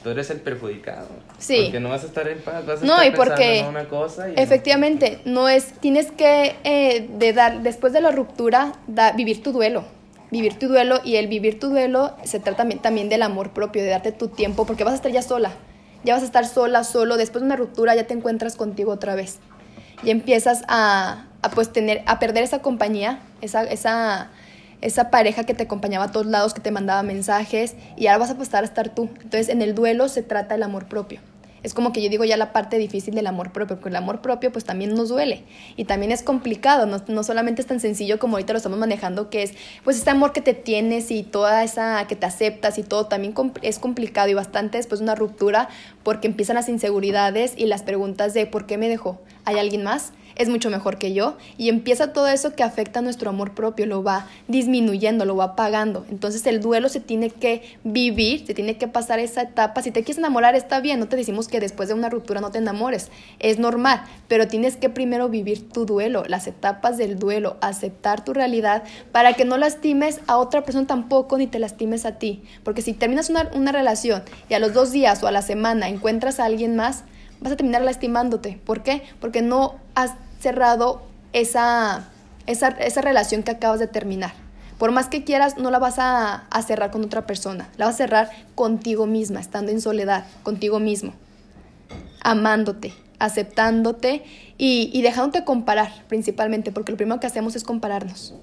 [0.05, 1.07] tú eres el perjudicado.
[1.39, 1.61] Sí.
[1.63, 3.85] Porque no vas a estar en paz, vas a no, estar y porque en una
[3.85, 4.29] cosa.
[4.29, 9.41] Y efectivamente, no es, tienes que eh, de dar, después de la ruptura, da, vivir
[9.41, 9.83] tu duelo.
[10.29, 13.81] Vivir tu duelo y el vivir tu duelo se trata también, también del amor propio,
[13.81, 15.53] de darte tu tiempo, porque vas a estar ya sola.
[16.03, 19.15] ya vas a estar sola, solo, después de una ruptura ya te encuentras contigo otra
[19.15, 19.39] vez.
[20.03, 24.29] Y empiezas a, a pues tener, a perder esa compañía, esa, esa,
[24.81, 28.31] esa pareja que te acompañaba a todos lados, que te mandaba mensajes, y ahora vas
[28.31, 29.09] a pasar a estar tú.
[29.15, 31.19] Entonces en el duelo se trata el amor propio
[31.65, 34.21] es como que yo digo ya la parte difícil del amor propio, porque el amor
[34.21, 35.41] propio pues también nos duele
[35.75, 39.31] y también es complicado, no, no solamente es tan sencillo como ahorita lo estamos manejando,
[39.31, 42.83] que es pues este amor que te tienes y toda esa que te aceptas y
[42.83, 43.33] todo, también
[43.63, 45.69] es complicado y bastante después de una ruptura
[46.03, 49.19] porque empiezan las inseguridades y las preguntas de ¿por qué me dejó?
[49.43, 50.13] ¿Hay alguien más?
[50.35, 53.85] Es mucho mejor que yo y empieza todo eso que afecta a nuestro amor propio,
[53.85, 56.05] lo va disminuyendo, lo va apagando.
[56.09, 59.81] Entonces el duelo se tiene que vivir, se tiene que pasar esa etapa.
[59.81, 62.51] Si te quieres enamorar está bien, no te decimos que después de una ruptura no
[62.51, 67.57] te enamores, es normal, pero tienes que primero vivir tu duelo, las etapas del duelo,
[67.61, 72.17] aceptar tu realidad para que no lastimes a otra persona tampoco ni te lastimes a
[72.17, 72.43] ti.
[72.63, 75.87] Porque si terminas una, una relación y a los dos días o a la semana
[75.87, 77.03] encuentras a alguien más,
[77.39, 78.59] vas a terminar lastimándote.
[78.65, 79.03] ¿Por qué?
[79.19, 80.11] Porque no has
[80.45, 81.01] cerrado
[81.33, 82.07] esa,
[82.45, 84.33] esa, esa relación que acabas de terminar.
[84.77, 87.95] Por más que quieras, no la vas a, a, cerrar con otra persona, la vas
[87.95, 91.13] a cerrar contigo misma, estando en soledad, contigo mismo,
[92.21, 94.23] amándote, aceptándote
[94.59, 98.35] y, y dejándote comparar principalmente, porque lo primero que hacemos es compararnos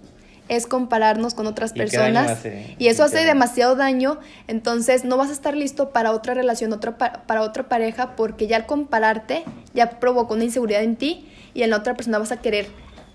[0.49, 2.45] es compararnos con otras personas
[2.79, 6.97] y eso hace demasiado daño, entonces no vas a estar listo para otra relación, otra
[6.99, 11.71] para otra pareja porque ya al compararte ya provocó una inseguridad en ti y en
[11.71, 12.67] la otra persona vas a querer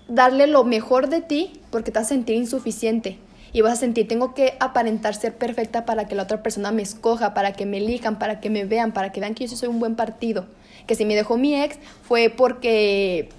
[0.08, 3.18] darle lo mejor de ti porque te vas a sentir insuficiente
[3.52, 6.82] y vas a sentir tengo que aparentar ser perfecta para que la otra persona me
[6.82, 9.68] escoja, para que me elijan, para que me vean, para que vean que yo soy
[9.68, 10.46] un buen partido.
[10.86, 13.30] Que si me dejó mi ex fue porque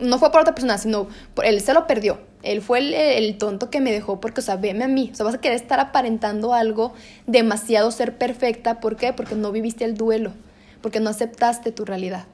[0.00, 2.18] no fue por otra persona, sino por, él se lo perdió.
[2.42, 5.10] Él fue el, el, tonto que me dejó porque, o sea, veme a mí.
[5.12, 6.92] O sea, vas a querer estar aparentando algo
[7.26, 8.80] demasiado ser perfecta.
[8.80, 9.12] ¿Por qué?
[9.12, 10.32] Porque no viviste el duelo,
[10.80, 12.26] porque no aceptaste tu realidad.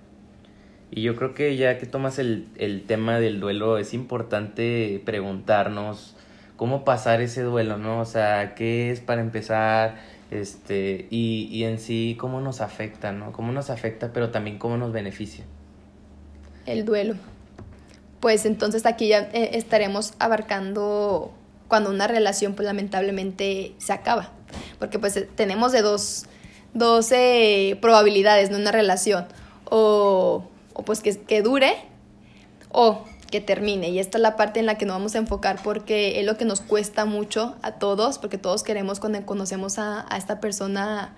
[0.90, 6.16] Y yo creo que ya que tomas el, el tema del duelo, es importante preguntarnos
[6.56, 8.00] cómo pasar ese duelo, ¿no?
[8.00, 9.96] O sea, ¿qué es para empezar?
[10.30, 13.32] Este, y, y en sí, cómo nos afecta, ¿no?
[13.32, 15.44] Cómo nos afecta, pero también cómo nos beneficia.
[16.66, 17.14] El duelo.
[18.20, 21.32] Pues entonces aquí ya eh, estaremos abarcando
[21.68, 24.32] cuando una relación pues lamentablemente se acaba.
[24.78, 26.24] Porque pues tenemos de dos,
[26.74, 28.56] dos eh, probabilidades, ¿no?
[28.56, 29.26] Una relación.
[29.70, 30.44] O
[30.78, 31.74] o pues que, que dure
[32.70, 33.90] o que termine.
[33.90, 36.38] Y esta es la parte en la que nos vamos a enfocar porque es lo
[36.38, 41.16] que nos cuesta mucho a todos, porque todos queremos cuando conocemos a, a esta persona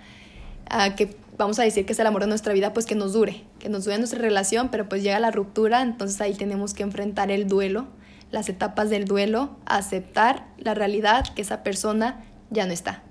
[0.67, 3.13] a que vamos a decir que es el amor de nuestra vida, pues que nos
[3.13, 6.83] dure, que nos dure nuestra relación, pero pues llega la ruptura, entonces ahí tenemos que
[6.83, 7.87] enfrentar el duelo,
[8.31, 13.03] las etapas del duelo, aceptar la realidad que esa persona ya no está.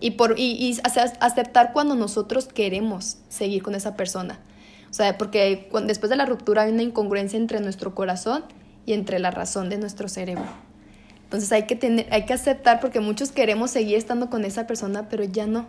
[0.00, 4.40] Y, por, y, aceptar cuando nosotros queremos seguir con esa persona
[4.92, 8.44] o sea, porque después de la ruptura hay una incongruencia entre nuestro corazón
[8.84, 10.44] y entre la razón de nuestro cerebro.
[11.24, 15.08] Entonces hay que, tener, hay que aceptar porque muchos queremos seguir estando con esa persona,
[15.08, 15.66] pero ya no.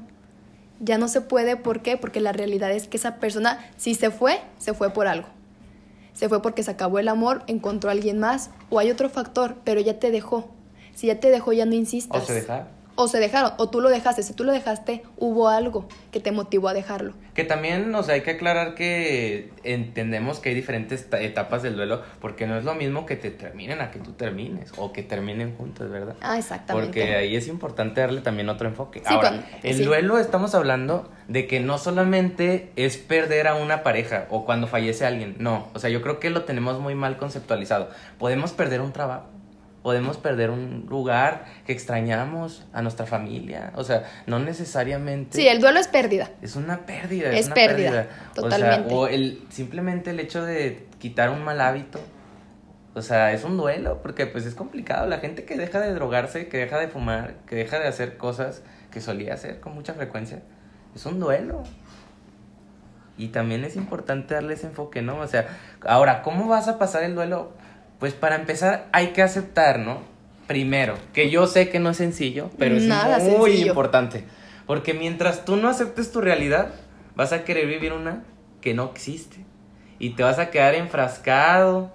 [0.84, 1.96] Ya no se puede, ¿por qué?
[1.96, 5.28] Porque la realidad es que esa persona, si se fue, se fue por algo.
[6.12, 9.56] Se fue porque se acabó el amor, encontró a alguien más, o hay otro factor,
[9.64, 10.50] pero ya te dejó.
[10.94, 12.24] Si ya te dejó, ya no insistas.
[12.96, 14.24] O se dejaron, o tú lo dejaste.
[14.24, 17.14] Si tú lo dejaste, hubo algo que te motivó a dejarlo.
[17.34, 22.04] Que también, o sea, hay que aclarar que entendemos que hay diferentes etapas del duelo,
[22.22, 25.56] porque no es lo mismo que te terminen a que tú termines, o que terminen
[25.56, 26.16] juntos, ¿verdad?
[26.22, 26.88] Ah, exactamente.
[26.88, 29.02] Porque ahí es importante darle también otro enfoque.
[29.06, 34.46] Ahora, el duelo estamos hablando de que no solamente es perder a una pareja o
[34.46, 35.68] cuando fallece alguien, no.
[35.74, 37.90] O sea, yo creo que lo tenemos muy mal conceptualizado.
[38.20, 39.33] Podemos perder un trabajo
[39.84, 43.74] podemos perder un lugar que extrañamos, a nuestra familia.
[43.76, 45.38] O sea, no necesariamente.
[45.38, 46.32] Sí, el duelo es pérdida.
[46.42, 47.32] Es una pérdida.
[47.32, 48.94] Es, una pérdida, Totalmente.
[48.94, 52.00] O, el, simplemente el hecho de quitar un mal hábito.
[52.96, 55.06] O sea, es un duelo, porque pues es complicado.
[55.08, 58.64] La gente que deja de drogarse, que deja de fumar, que deja de hacer cosas
[58.90, 60.44] que solía hacer con mucha frecuencia,
[60.96, 61.64] es un duelo.
[63.18, 65.20] Y también es importante darle ese enfoque, ¿no?
[65.20, 65.48] O sea,
[65.86, 67.52] ahora, ¿cómo vas a pasar el duelo?
[68.04, 70.02] Pues para empezar hay que aceptar, ¿no?
[70.46, 72.84] Primero, que yo sé que no es sencillo, pero es
[73.38, 74.26] muy importante.
[74.68, 76.74] Porque mientras tú no aceptes tu realidad,
[77.16, 78.26] vas a querer vivir una
[78.60, 79.38] que no existe.
[80.00, 81.94] Y te vas a quedar enfrascado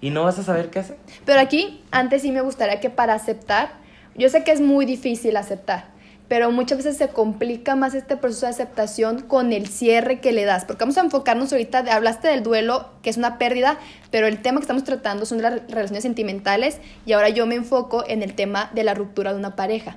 [0.00, 0.96] y no vas a saber qué hacer.
[1.24, 3.74] Pero aquí, antes sí me gustaría que para aceptar,
[4.16, 5.92] yo sé que es muy difícil aceptar,
[6.28, 10.44] pero muchas veces se complica más este proceso de aceptación con el cierre que le
[10.44, 13.78] das, porque vamos a enfocarnos ahorita, hablaste del duelo, que es una pérdida,
[14.10, 18.04] pero el tema que estamos tratando son las relaciones sentimentales y ahora yo me enfoco
[18.06, 19.96] en el tema de la ruptura de una pareja.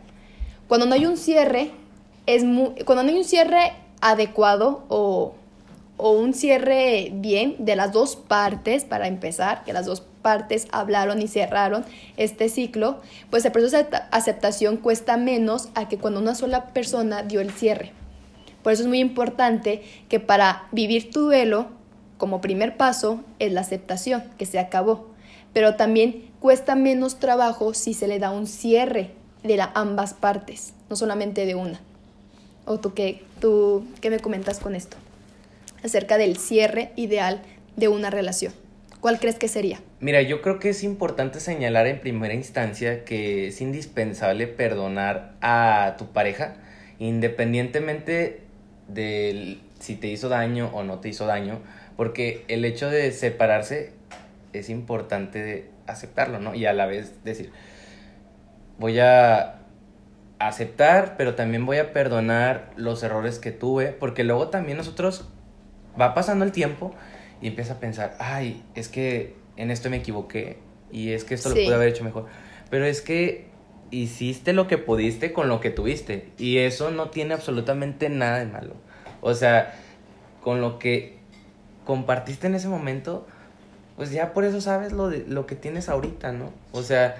[0.67, 1.71] Cuando no hay un cierre,
[2.25, 2.43] es
[2.85, 5.35] cuando no hay un cierre adecuado o,
[6.03, 11.21] o un cierre bien de las dos partes, para empezar, que las dos partes hablaron
[11.21, 11.85] y cerraron
[12.17, 17.21] este ciclo, pues el proceso de aceptación cuesta menos a que cuando una sola persona
[17.21, 17.91] dio el cierre.
[18.63, 21.67] Por eso es muy importante que para vivir tu duelo,
[22.17, 25.07] como primer paso, es la aceptación, que se acabó.
[25.53, 29.11] Pero también cuesta menos trabajo si se le da un cierre
[29.43, 31.79] de la, ambas partes, no solamente de una.
[32.65, 34.97] ¿O tú qué, tú qué me comentas con esto?
[35.83, 37.41] Acerca del cierre ideal
[37.75, 38.53] de una relación.
[39.01, 39.79] ¿Cuál crees que sería?
[39.99, 45.95] Mira, yo creo que es importante señalar en primera instancia que es indispensable perdonar a
[45.97, 46.55] tu pareja,
[46.99, 48.41] independientemente
[48.87, 51.61] de si te hizo daño o no te hizo daño,
[51.97, 53.93] porque el hecho de separarse
[54.53, 56.53] es importante aceptarlo, ¿no?
[56.53, 57.51] Y a la vez decir,
[58.77, 59.61] voy a
[60.37, 65.27] aceptar, pero también voy a perdonar los errores que tuve, porque luego también nosotros
[65.99, 66.93] va pasando el tiempo
[67.41, 70.57] y empieza a pensar, ay, es que en esto me equivoqué
[70.91, 72.25] y es que esto lo pude haber hecho mejor.
[72.69, 73.47] Pero es que
[73.91, 78.45] hiciste lo que pudiste con lo que tuviste y eso no tiene absolutamente nada de
[78.45, 78.75] malo.
[79.21, 79.73] O sea,
[80.41, 81.17] con lo que
[81.85, 83.27] compartiste en ese momento,
[83.95, 86.51] pues ya por eso sabes lo, de, lo que tienes ahorita, ¿no?
[86.71, 87.15] O sea,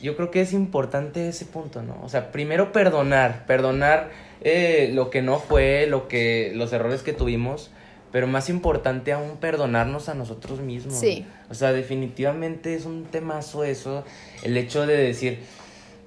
[0.00, 2.00] yo creo que es importante ese punto, ¿no?
[2.02, 4.10] O sea, primero perdonar, perdonar
[4.40, 7.70] eh, lo que no fue, lo que, los errores que tuvimos,
[8.14, 10.94] pero más importante aún perdonarnos a nosotros mismos.
[10.94, 11.26] Sí.
[11.50, 14.04] O sea, definitivamente es un temazo eso,
[14.44, 15.40] el hecho de decir,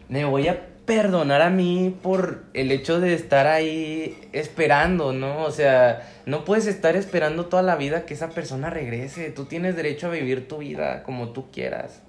[0.07, 5.43] me voy a perdonar a mí por el hecho de estar ahí esperando, ¿no?
[5.43, 9.29] O sea, no puedes estar esperando toda la vida que esa persona regrese.
[9.31, 12.03] Tú tienes derecho a vivir tu vida como tú quieras.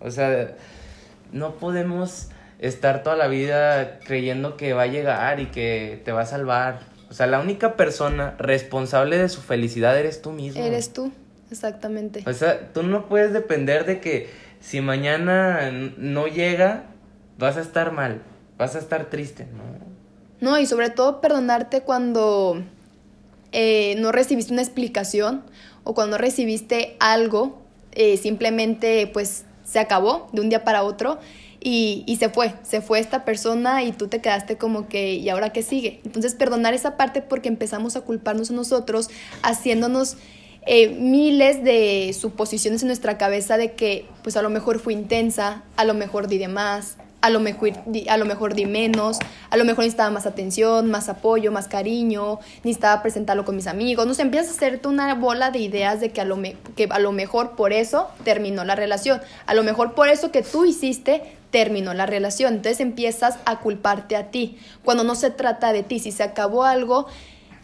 [0.00, 0.54] O sea,
[1.32, 2.30] no podemos
[2.60, 6.93] estar toda la vida creyendo que va a llegar y que te va a salvar.
[7.14, 10.60] O sea, la única persona responsable de su felicidad eres tú mismo.
[10.60, 11.12] Eres tú,
[11.48, 12.24] exactamente.
[12.26, 16.86] O sea, tú no puedes depender de que si mañana no llega,
[17.38, 18.20] vas a estar mal,
[18.58, 19.62] vas a estar triste, ¿no?
[20.40, 22.60] No, y sobre todo perdonarte cuando
[23.52, 25.44] eh, no recibiste una explicación
[25.84, 31.20] o cuando recibiste algo, eh, simplemente pues se acabó de un día para otro
[31.64, 35.28] y, y, se fue, se fue esta persona y tú te quedaste como que, ¿y
[35.30, 36.00] ahora qué sigue?
[36.04, 39.08] Entonces, perdonar esa parte porque empezamos a culparnos a nosotros,
[39.42, 40.18] haciéndonos
[40.66, 45.64] eh, miles de suposiciones en nuestra cabeza de que, pues a lo mejor fue intensa,
[45.76, 47.72] a lo mejor di de más, a lo mejor
[48.10, 52.38] a lo mejor di menos, a lo mejor necesitaba más atención, más apoyo, más cariño,
[52.64, 54.06] necesitaba presentarlo con mis amigos.
[54.06, 56.36] No sé, empiezas a hacerte una bola de ideas de que a, lo
[56.76, 60.42] que a lo mejor por eso terminó la relación, a lo mejor por eso que
[60.42, 62.56] tú hiciste terminó la relación.
[62.56, 66.00] Entonces empiezas a culparte a ti, cuando no se trata de ti.
[66.00, 67.06] Si se acabó algo,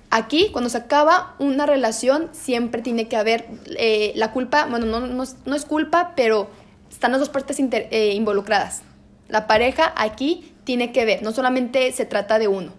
[0.08, 3.46] aquí, cuando se acaba una relación, siempre tiene que haber
[3.76, 6.48] eh, la culpa, bueno, no, no, es culpa, pero
[6.90, 8.84] están las dos partes eh, involucradas.
[9.30, 12.72] La pareja aquí tiene que ver, no solamente se trata de uno.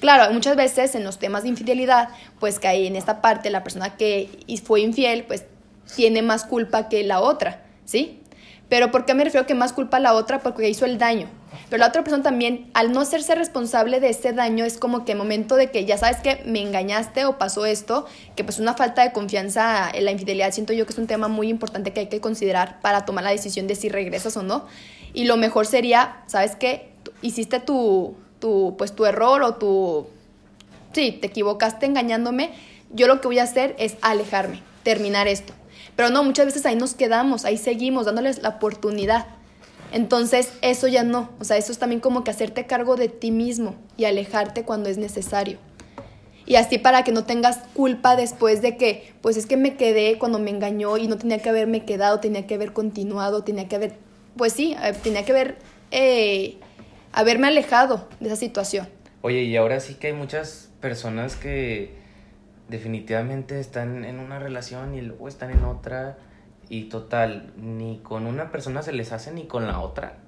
[0.00, 3.62] Claro, muchas veces en los temas de infidelidad, pues que hay en esta parte la
[3.62, 4.30] persona que
[4.64, 5.44] fue infiel, pues
[5.94, 8.20] tiene más culpa que la otra, ¿sí?
[8.68, 10.38] Pero ¿por qué me refiero que más culpa la otra?
[10.40, 11.28] Porque hizo el daño.
[11.70, 15.14] Pero la otra persona también, al no hacerse responsable de ese daño, es como que
[15.14, 19.02] momento de que ya sabes que me engañaste o pasó esto, que pues una falta
[19.02, 22.08] de confianza en la infidelidad, siento yo que es un tema muy importante que hay
[22.08, 24.66] que considerar para tomar la decisión de si regresas o no.
[25.12, 26.90] Y lo mejor sería, ¿sabes qué?
[27.22, 30.08] Hiciste tu, tu, pues tu error o tu...
[30.92, 32.50] Sí, te equivocaste engañándome.
[32.90, 35.52] Yo lo que voy a hacer es alejarme, terminar esto.
[35.94, 39.26] Pero no, muchas veces ahí nos quedamos, ahí seguimos dándoles la oportunidad.
[39.92, 41.30] Entonces, eso ya no.
[41.40, 44.88] O sea, eso es también como que hacerte cargo de ti mismo y alejarte cuando
[44.88, 45.58] es necesario.
[46.46, 50.18] Y así para que no tengas culpa después de que, pues es que me quedé
[50.18, 53.76] cuando me engañó y no tenía que haberme quedado, tenía que haber continuado, tenía que
[53.76, 53.94] haber,
[54.36, 55.58] pues sí, eh, tenía que haber,
[55.92, 56.56] eh,
[57.12, 58.88] haberme alejado de esa situación.
[59.22, 61.94] Oye, y ahora sí que hay muchas personas que
[62.68, 66.18] definitivamente están en una relación y luego están en otra
[66.70, 70.18] y total, ni con una persona se les hace ni con la otra.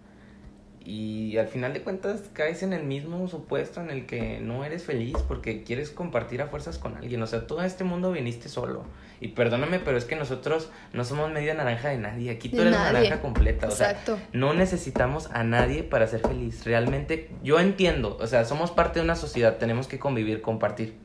[0.85, 4.83] Y al final de cuentas caes en el mismo supuesto en el que no eres
[4.83, 7.23] feliz porque quieres compartir a fuerzas con alguien.
[7.23, 8.83] O sea, todo este mundo viniste solo.
[9.21, 12.33] Y perdóname, pero es que nosotros no somos media naranja de nadie.
[12.33, 13.69] Aquí tú eres naranja completa.
[13.69, 16.65] O sea, no necesitamos a nadie para ser feliz.
[16.65, 18.17] Realmente, yo entiendo.
[18.21, 19.59] O sea, somos parte de una sociedad.
[19.59, 20.97] Tenemos que convivir, compartir.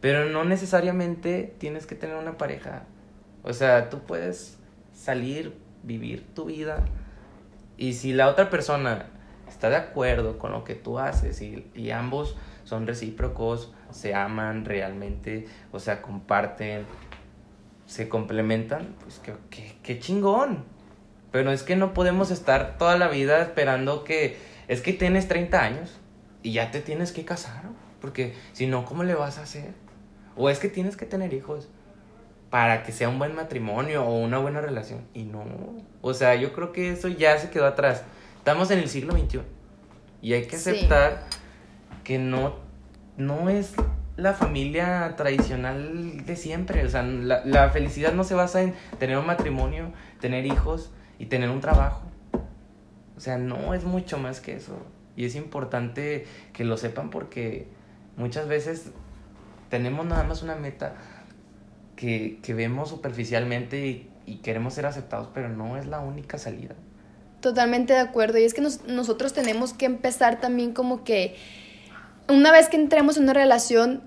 [0.00, 2.84] Pero no necesariamente tienes que tener una pareja.
[3.42, 4.59] O sea, tú puedes
[5.00, 6.84] salir, vivir tu vida.
[7.76, 9.06] Y si la otra persona
[9.48, 14.64] está de acuerdo con lo que tú haces y, y ambos son recíprocos, se aman
[14.64, 16.84] realmente, o sea, comparten,
[17.86, 20.64] se complementan, pues qué, qué, qué chingón.
[21.32, 24.38] Pero es que no podemos estar toda la vida esperando que
[24.68, 26.00] es que tienes 30 años
[26.42, 27.62] y ya te tienes que casar,
[28.00, 29.72] porque si no, ¿cómo le vas a hacer?
[30.36, 31.68] O es que tienes que tener hijos
[32.50, 35.02] para que sea un buen matrimonio o una buena relación.
[35.14, 35.44] Y no,
[36.02, 38.02] o sea, yo creo que eso ya se quedó atrás.
[38.38, 39.40] Estamos en el siglo XXI
[40.20, 41.24] y hay que aceptar
[42.02, 42.56] que no,
[43.16, 43.74] no es
[44.16, 46.84] la familia tradicional de siempre.
[46.84, 51.26] O sea, la, la felicidad no se basa en tener un matrimonio, tener hijos y
[51.26, 52.02] tener un trabajo.
[53.16, 54.76] O sea, no es mucho más que eso.
[55.14, 57.68] Y es importante que lo sepan porque
[58.16, 58.90] muchas veces
[59.68, 60.94] tenemos nada más una meta
[62.00, 66.76] que, que vemos superficialmente y, queremos ser aceptados, pero no es la única salida.
[67.40, 68.38] Totalmente de acuerdo.
[68.38, 71.34] Y es que nos, nosotros tenemos que empezar también como que
[72.28, 74.02] una vez que entremos en una relación,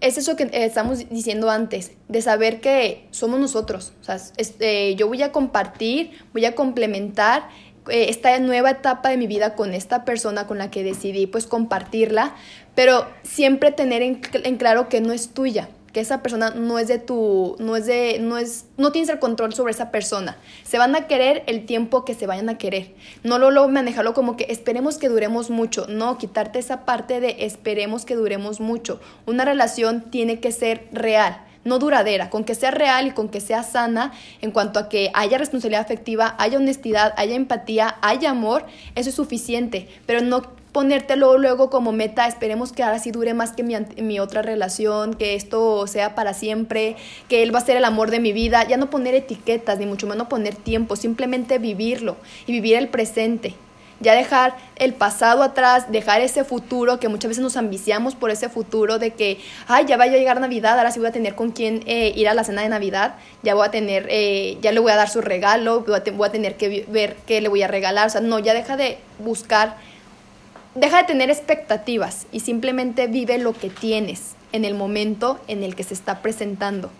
[0.00, 3.92] es eso que estamos diciendo antes, de saber que somos nosotros.
[4.00, 7.48] O sea, este, yo voy a compartir, voy a complementar
[7.88, 11.48] eh, esta nueva etapa de mi vida con esta persona con la que decidí pues
[11.48, 12.36] compartirla,
[12.76, 16.88] pero siempre tener en, en claro que no es tuya que esa persona no es
[16.88, 20.36] de tu, no es de, no es, no tienes el control sobre esa persona.
[20.64, 22.94] Se van a querer el tiempo que se vayan a querer.
[23.22, 25.86] No lo, lo manejarlo como que esperemos que duremos mucho.
[25.88, 29.00] No, quitarte esa parte de esperemos que duremos mucho.
[29.24, 33.40] Una relación tiene que ser real no duradera, con que sea real y con que
[33.40, 38.66] sea sana en cuanto a que haya responsabilidad afectiva, haya honestidad, haya empatía, haya amor,
[38.96, 40.42] eso es suficiente, pero no
[40.74, 45.14] ponértelo luego como meta, esperemos que ahora sí dure más que mi, mi, otra relación,
[45.14, 46.96] que esto sea para siempre,
[47.28, 49.86] que él va a ser el amor de mi vida, ya no poner etiquetas, ni
[49.86, 52.16] mucho menos poner tiempo, simplemente vivirlo
[52.48, 53.54] y vivir el presente.
[54.00, 58.48] Ya dejar el pasado atrás, dejar ese futuro, que muchas veces nos ambiciamos por ese
[58.48, 61.52] futuro de que, ay, ya va a llegar Navidad, ahora sí voy a tener con
[61.52, 63.14] quién eh, ir a la cena de Navidad,
[63.44, 66.28] ya voy a tener, eh, ya le voy a dar su regalo, voy a, voy
[66.28, 68.98] a tener que ver qué le voy a regalar, o sea, no, ya deja de
[69.20, 69.76] buscar
[70.74, 75.76] Deja de tener expectativas y simplemente vive lo que tienes en el momento en el
[75.76, 76.90] que se está presentando.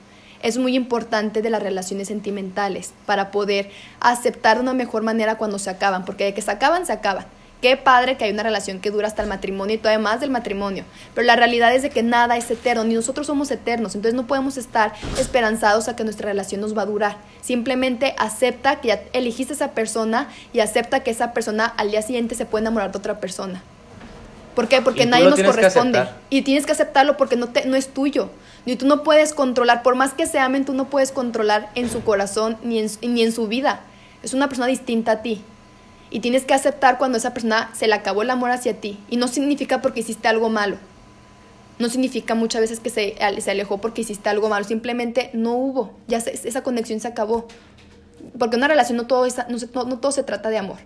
[0.44, 5.58] Es muy importante de las relaciones sentimentales para poder aceptar de una mejor manera cuando
[5.58, 7.26] se acaban, porque de que se acaban, se acaban.
[7.60, 10.30] Qué padre que hay una relación que dura hasta el matrimonio y todavía más del
[10.30, 10.84] matrimonio.
[11.14, 13.94] Pero la realidad es de que nada es eterno, ni nosotros somos eternos.
[13.94, 17.16] Entonces no podemos estar esperanzados a que nuestra relación nos va a durar.
[17.40, 22.02] Simplemente acepta que ya elegiste a esa persona y acepta que esa persona al día
[22.02, 23.62] siguiente se puede enamorar de otra persona.
[24.54, 24.82] ¿Por qué?
[24.82, 26.06] Porque nadie nos corresponde.
[26.30, 28.30] Y tienes que aceptarlo porque no, te, no es tuyo.
[28.66, 31.90] Ni tú no puedes controlar, por más que se amen, tú no puedes controlar en
[31.90, 33.80] su corazón ni en, ni en su vida.
[34.22, 35.42] Es una persona distinta a ti.
[36.14, 39.00] Y tienes que aceptar cuando esa persona se le acabó el amor hacia ti.
[39.10, 40.76] Y no significa porque hiciste algo malo.
[41.80, 44.64] No significa muchas veces que se, se alejó porque hiciste algo malo.
[44.64, 45.92] Simplemente no hubo.
[46.06, 47.48] Ya esa conexión se acabó.
[48.38, 50.76] Porque una relación no todo, no, no todo se trata de amor.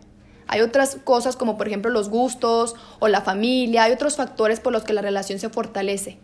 [0.47, 3.83] Hay otras cosas como por ejemplo los gustos o la familia.
[3.83, 6.16] Hay otros factores por los que la relación se fortalece.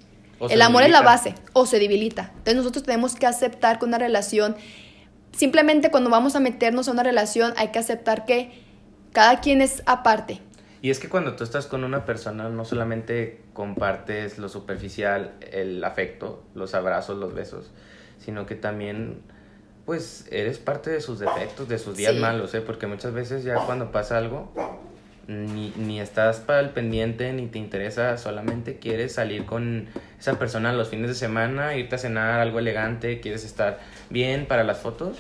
[0.49, 2.31] el amor es la base o se debilita.
[2.39, 4.57] Entonces nosotros tenemos que aceptar que una relación,
[5.33, 8.64] simplemente cuando vamos a meternos a una relación hay que aceptar que
[9.15, 10.41] cada quien es aparte.
[10.83, 15.83] Y es que cuando tú estás con una persona no solamente compartes lo superficial, el
[15.83, 17.71] afecto, los abrazos, los besos,
[18.19, 19.23] sino que también
[19.87, 22.61] pues eres parte de sus defectos, de sus días malos, ¿eh?
[22.61, 24.53] Porque muchas veces ya cuando pasa algo,
[25.27, 29.89] ni, ni estás para el pendiente, ni te interesa, solamente quieres salir con
[30.19, 33.79] esa persona los fines de semana, irte a cenar algo elegante, quieres estar
[34.11, 35.19] bien para las fotos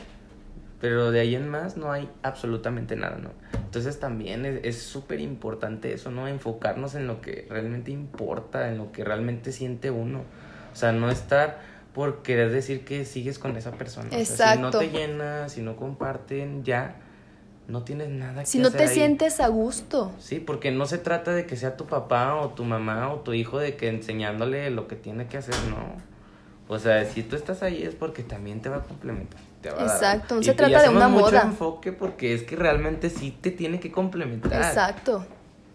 [0.85, 3.31] pero de ahí en más no hay absolutamente nada, ¿no?
[3.55, 6.29] Entonces también es súper importante eso, ¿no?
[6.29, 10.25] Enfocarnos en lo que realmente importa, en lo que realmente siente uno.
[10.75, 11.59] O sea, no estar
[11.95, 14.11] por querer decir que sigues con esa persona.
[14.13, 14.57] Exacto.
[14.57, 16.97] si no te llenas, si no comparten, ya
[17.67, 20.13] no tienes nada que Si no te sientes a gusto.
[20.19, 23.33] Sí, porque no se trata de que sea tu papá o tu mamá o tu
[23.33, 25.97] hijo de que enseñándole lo que tiene que hacer, no.
[26.69, 29.41] O sea, si tú estás ahí es porque también te va a complementar.
[29.71, 31.43] Exacto, no se trata de una mucho moda.
[31.43, 34.53] enfoque porque es que realmente sí te tiene que complementar.
[34.53, 35.27] Exacto.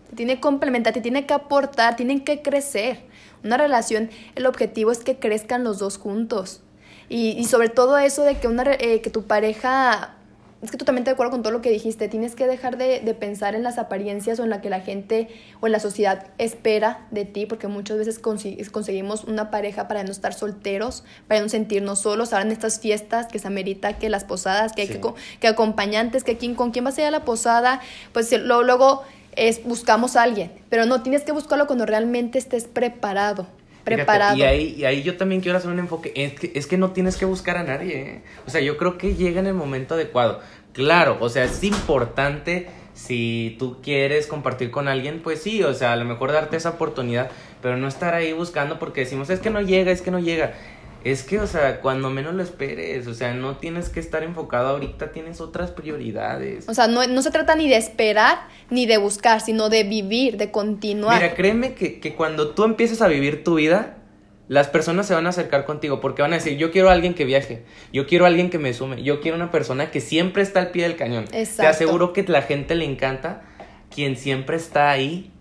[0.09, 3.01] Te tiene que complementar, te tiene que aportar, tienen que crecer.
[3.43, 6.61] Una relación, el objetivo es que crezcan los dos juntos.
[7.09, 10.15] Y, y sobre todo eso de que, una, eh, que tu pareja
[10.61, 13.13] es que totalmente de acuerdo con todo lo que dijiste, tienes que dejar de, de,
[13.13, 15.29] pensar en las apariencias o en la que la gente
[15.61, 20.11] o en la sociedad espera de ti, porque muchas veces conseguimos una pareja para no
[20.11, 24.25] estar solteros, para no sentirnos solos, ahora en estas fiestas que se amerita que las
[24.25, 25.01] posadas, que hay que,
[25.39, 27.79] que, acompañantes, que quién, con quién vas a ir a la posada,
[28.11, 29.03] pues luego
[29.37, 33.47] es buscamos a alguien, pero no, tienes que buscarlo cuando realmente estés preparado.
[33.83, 34.37] Preparado.
[34.37, 36.11] y, ahí, y ahí yo también quiero hacer un enfoque.
[36.15, 38.01] Es que, es que no tienes que buscar a nadie.
[38.01, 38.21] ¿eh?
[38.45, 40.41] O sea, yo creo que llega en el momento adecuado.
[40.73, 45.93] Claro, o sea, es importante si tú quieres compartir con alguien, pues sí, o sea,
[45.93, 49.49] a lo mejor darte esa oportunidad, pero no estar ahí buscando porque decimos, es que
[49.49, 50.53] no llega, es que no llega.
[51.03, 54.67] Es que, o sea, cuando menos lo esperes, o sea, no tienes que estar enfocado
[54.67, 56.67] ahorita, tienes otras prioridades.
[56.67, 58.39] O sea, no, no se trata ni de esperar
[58.69, 61.21] ni de buscar, sino de vivir, de continuar.
[61.21, 63.97] Mira, créeme que, que cuando tú empieces a vivir tu vida,
[64.49, 67.13] las personas se van a acercar contigo porque van a decir, yo quiero a alguien
[67.13, 70.41] que viaje, yo quiero a alguien que me sume, yo quiero una persona que siempre
[70.41, 71.25] está al pie del cañón.
[71.31, 71.61] Exacto.
[71.61, 73.43] Te aseguro que la gente le encanta
[73.93, 75.31] quien siempre está ahí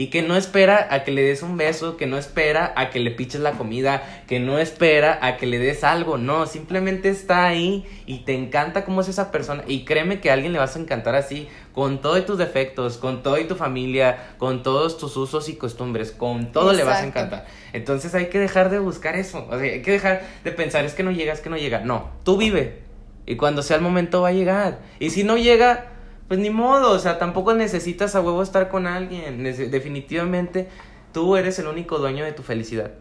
[0.00, 3.00] y que no espera a que le des un beso, que no espera a que
[3.00, 7.44] le piches la comida, que no espera a que le des algo, no, simplemente está
[7.44, 9.62] ahí y te encanta cómo es esa persona.
[9.66, 13.22] Y créeme que a alguien le vas a encantar así, con todos tus defectos, con
[13.22, 17.06] todo y tu familia, con todos tus usos y costumbres, con todo le vas a
[17.06, 17.44] encantar.
[17.74, 20.94] Entonces hay que dejar de buscar eso, o sea, hay que dejar de pensar es
[20.94, 22.88] que no llega, es que no llega, no, tú vive
[23.26, 24.80] y cuando sea el momento va a llegar.
[24.98, 25.89] Y si no llega
[26.30, 29.42] pues ni modo, o sea, tampoco necesitas a huevo estar con alguien.
[29.42, 30.68] Definitivamente
[31.12, 32.92] tú eres el único dueño de tu felicidad.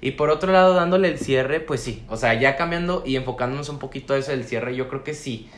[0.00, 3.68] Y por otro lado, dándole el cierre, pues sí, o sea, ya cambiando y enfocándonos
[3.68, 5.50] un poquito a eso del cierre, yo creo que sí.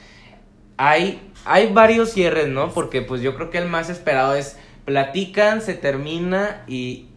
[0.76, 2.72] Hay, hay varios cierres, ¿no?
[2.72, 7.10] Porque pues yo creo que el más esperado es platican, se termina y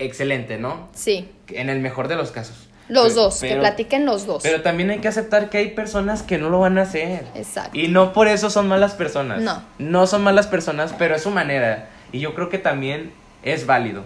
[0.00, 0.88] excelente, ¿no?
[0.92, 1.28] Sí.
[1.50, 2.68] En el mejor de los casos.
[2.88, 4.42] Los dos, que platiquen los dos.
[4.42, 7.24] Pero también hay que aceptar que hay personas que no lo van a hacer.
[7.34, 7.78] Exacto.
[7.78, 9.40] Y no por eso son malas personas.
[9.40, 9.62] No.
[9.78, 11.88] No son malas personas, pero es su manera.
[12.12, 13.12] Y yo creo que también
[13.42, 14.02] es válido.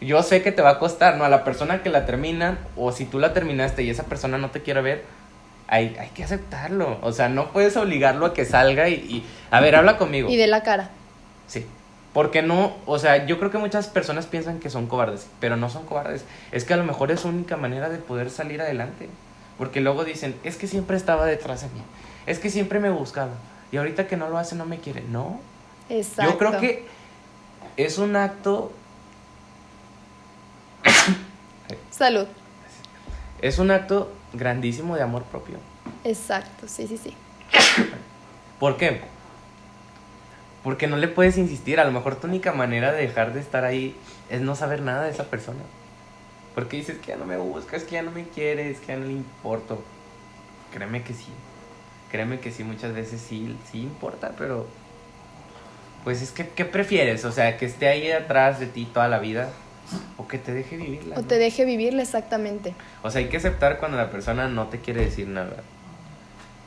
[0.00, 1.24] Yo sé que te va a costar, ¿no?
[1.24, 4.50] A la persona que la termina, o si tú la terminaste y esa persona no
[4.50, 5.04] te quiere ver,
[5.68, 6.98] hay, hay que aceptarlo.
[7.02, 9.26] O sea, no puedes obligarlo a que salga y, y...
[9.50, 10.28] A ver, habla conmigo.
[10.30, 10.90] Y de la cara.
[11.46, 11.66] Sí.
[12.12, 15.70] Porque no, o sea, yo creo que muchas personas piensan que son cobardes, pero no
[15.70, 16.24] son cobardes.
[16.50, 19.08] Es que a lo mejor es su única manera de poder salir adelante.
[19.56, 21.82] Porque luego dicen, es que siempre estaba detrás de mí,
[22.26, 23.32] es que siempre me buscaba.
[23.70, 25.02] Y ahorita que no lo hace no me quiere.
[25.02, 25.40] No.
[25.88, 26.32] Exacto.
[26.32, 26.86] Yo creo que
[27.76, 28.72] es un acto...
[31.90, 32.26] Salud.
[33.40, 35.56] Es un acto grandísimo de amor propio.
[36.04, 37.14] Exacto, sí, sí, sí.
[38.58, 39.00] ¿Por qué?
[40.62, 41.80] Porque no le puedes insistir.
[41.80, 43.96] A lo mejor tu única manera de dejar de estar ahí
[44.30, 45.60] es no saber nada de esa persona.
[46.54, 48.88] Porque dices que ya no me busca, es que ya no me quiere, es que
[48.88, 49.82] ya no le importo.
[50.72, 51.28] Créeme que sí.
[52.10, 54.66] Créeme que sí, muchas veces sí, sí importa, pero...
[56.04, 57.24] Pues es que, ¿qué prefieres?
[57.24, 59.50] O sea, que esté ahí atrás de ti toda la vida
[60.16, 61.16] o que te deje vivirla.
[61.18, 62.74] O te deje vivirla exactamente.
[63.02, 65.62] O sea, hay que aceptar cuando la persona no te quiere decir nada.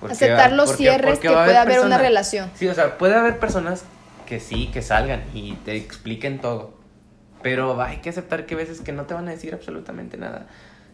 [0.01, 2.49] Aceptar los porque, cierres porque que puede haber una relación.
[2.55, 3.85] Sí, o sea, puede haber personas
[4.25, 6.73] que sí, que salgan y te expliquen todo.
[7.41, 10.47] Pero hay que aceptar que veces que no te van a decir absolutamente nada.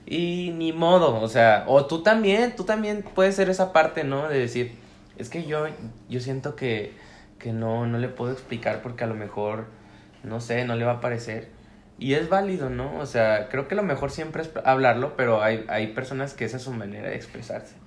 [0.06, 4.28] Y ni modo, o sea, o tú también, tú también puedes ser esa parte, ¿no?
[4.28, 4.76] De decir,
[5.18, 5.68] es que yo,
[6.10, 6.94] yo siento que,
[7.40, 9.68] que no, no le puedo explicar porque a lo mejor,
[10.24, 11.50] no sé, no le va a parecer.
[12.00, 12.98] Y es válido, ¿no?
[12.98, 16.58] O sea, creo que lo mejor siempre es hablarlo, pero hay, hay personas que esa
[16.58, 17.81] es su manera de expresarse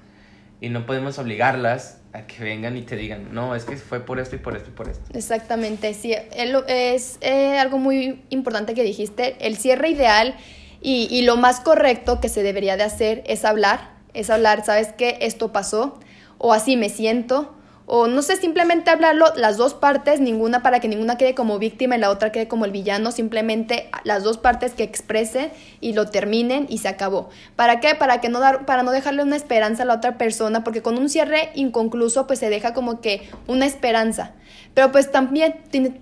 [0.65, 4.19] y no podemos obligarlas a que vengan y te digan, no, es que fue por
[4.19, 5.05] esto y por esto y por esto.
[5.13, 10.37] Exactamente, sí, es eh, algo muy importante que dijiste, el cierre ideal
[10.81, 14.89] y, y lo más correcto que se debería de hacer es hablar, es hablar, ¿sabes
[14.97, 15.19] qué?
[15.21, 16.01] Esto pasó,
[16.39, 17.55] o así me siento,
[17.87, 21.97] o no sé, simplemente hablarlo las dos partes, ninguna para que ninguna quede como víctima
[21.97, 26.07] y la otra quede como el villano, simplemente las dos partes que expresen y lo
[26.07, 27.29] terminen y se acabó.
[27.57, 27.95] ¿Para qué?
[27.95, 30.97] Para que no dar para no dejarle una esperanza a la otra persona, porque con
[30.97, 34.33] un cierre inconcluso pues se deja como que una esperanza.
[34.73, 35.57] Pero pues también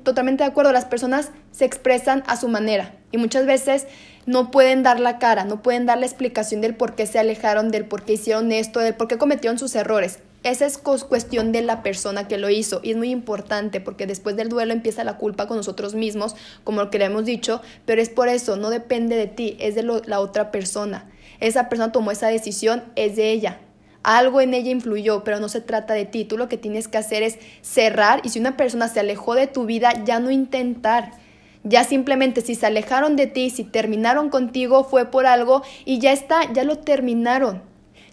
[0.05, 3.87] totalmente de acuerdo, las personas se expresan a su manera y muchas veces
[4.25, 7.71] no pueden dar la cara, no pueden dar la explicación del por qué se alejaron,
[7.71, 10.21] del por qué hicieron esto, del por qué cometieron sus errores.
[10.45, 14.35] Esa es cuestión de la persona que lo hizo y es muy importante porque después
[14.35, 16.35] del duelo empieza la culpa con nosotros mismos,
[16.65, 19.77] como lo que le hemos dicho, pero es por eso, no depende de ti, es
[19.77, 21.09] de la otra persona.
[21.39, 23.61] Esa persona tomó esa decisión, es de ella.
[24.03, 26.25] Algo en ella influyó, pero no se trata de ti.
[26.25, 29.47] Tú lo que tienes que hacer es cerrar y si una persona se alejó de
[29.47, 31.13] tu vida, ya no intentar.
[31.63, 36.11] Ya simplemente si se alejaron de ti, si terminaron contigo, fue por algo y ya
[36.11, 37.72] está, ya lo terminaron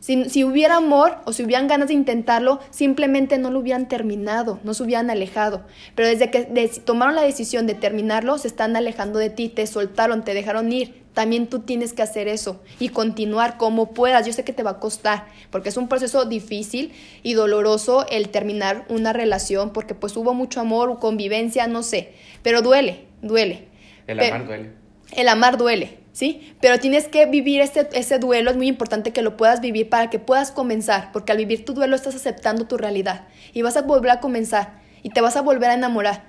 [0.09, 4.59] Si, si, hubiera amor o si hubieran ganas de intentarlo, simplemente no lo hubieran terminado,
[4.63, 5.67] no se hubieran alejado.
[5.93, 6.45] Pero desde que
[6.83, 11.03] tomaron la decisión de terminarlo, se están alejando de ti, te soltaron, te dejaron ir.
[11.13, 14.25] También tú tienes que hacer eso y continuar como puedas.
[14.25, 16.91] Yo sé que te va a costar, porque es un proceso difícil
[17.21, 22.63] y doloroso el terminar una relación, porque pues hubo mucho amor, convivencia, no sé, pero
[22.63, 23.67] duele, duele.
[24.07, 24.78] El amar duele.
[25.11, 25.99] El amar duele.
[26.19, 26.53] ¿sí?
[26.59, 30.19] Pero tienes que vivir ese, duelo, es muy importante que lo puedas vivir para que
[30.19, 34.11] puedas comenzar, porque al vivir tu duelo estás aceptando tu realidad y vas a volver
[34.11, 36.25] a comenzar y te vas a volver a enamorar.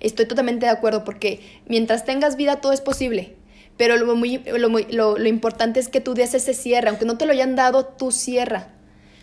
[0.00, 3.36] Estoy totalmente de acuerdo porque mientras tengas vida todo es posible,
[3.76, 7.16] pero lo, muy, lo, lo, lo importante es que tú des ese cierre, aunque no
[7.16, 8.72] te lo hayan dado, tú cierra.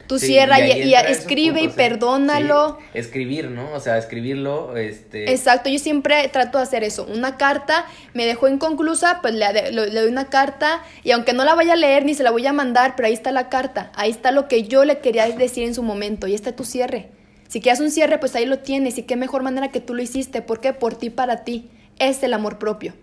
[0.07, 2.77] Tú cierra y, escribe y perdónalo.
[2.93, 3.73] escribir, ¿no?
[3.73, 5.31] O sea, escribirlo, este...
[5.31, 7.05] Exacto, yo siempre trato de hacer eso.
[7.05, 11.55] Una carta me dejó inconclusa, pues le, le, doy una carta y aunque no la
[11.55, 13.91] vaya a leer ni se la voy a mandar, pero ahí está la carta.
[13.95, 17.09] Ahí está lo que yo le quería decir en su momento y está tu cierre.
[17.47, 20.01] Si quieres un cierre, pues ahí lo tienes y qué mejor manera que tú lo
[20.01, 20.41] hiciste.
[20.41, 20.73] ¿Por qué?
[20.73, 21.69] Por ti, para ti.
[21.97, 22.93] Es el amor propio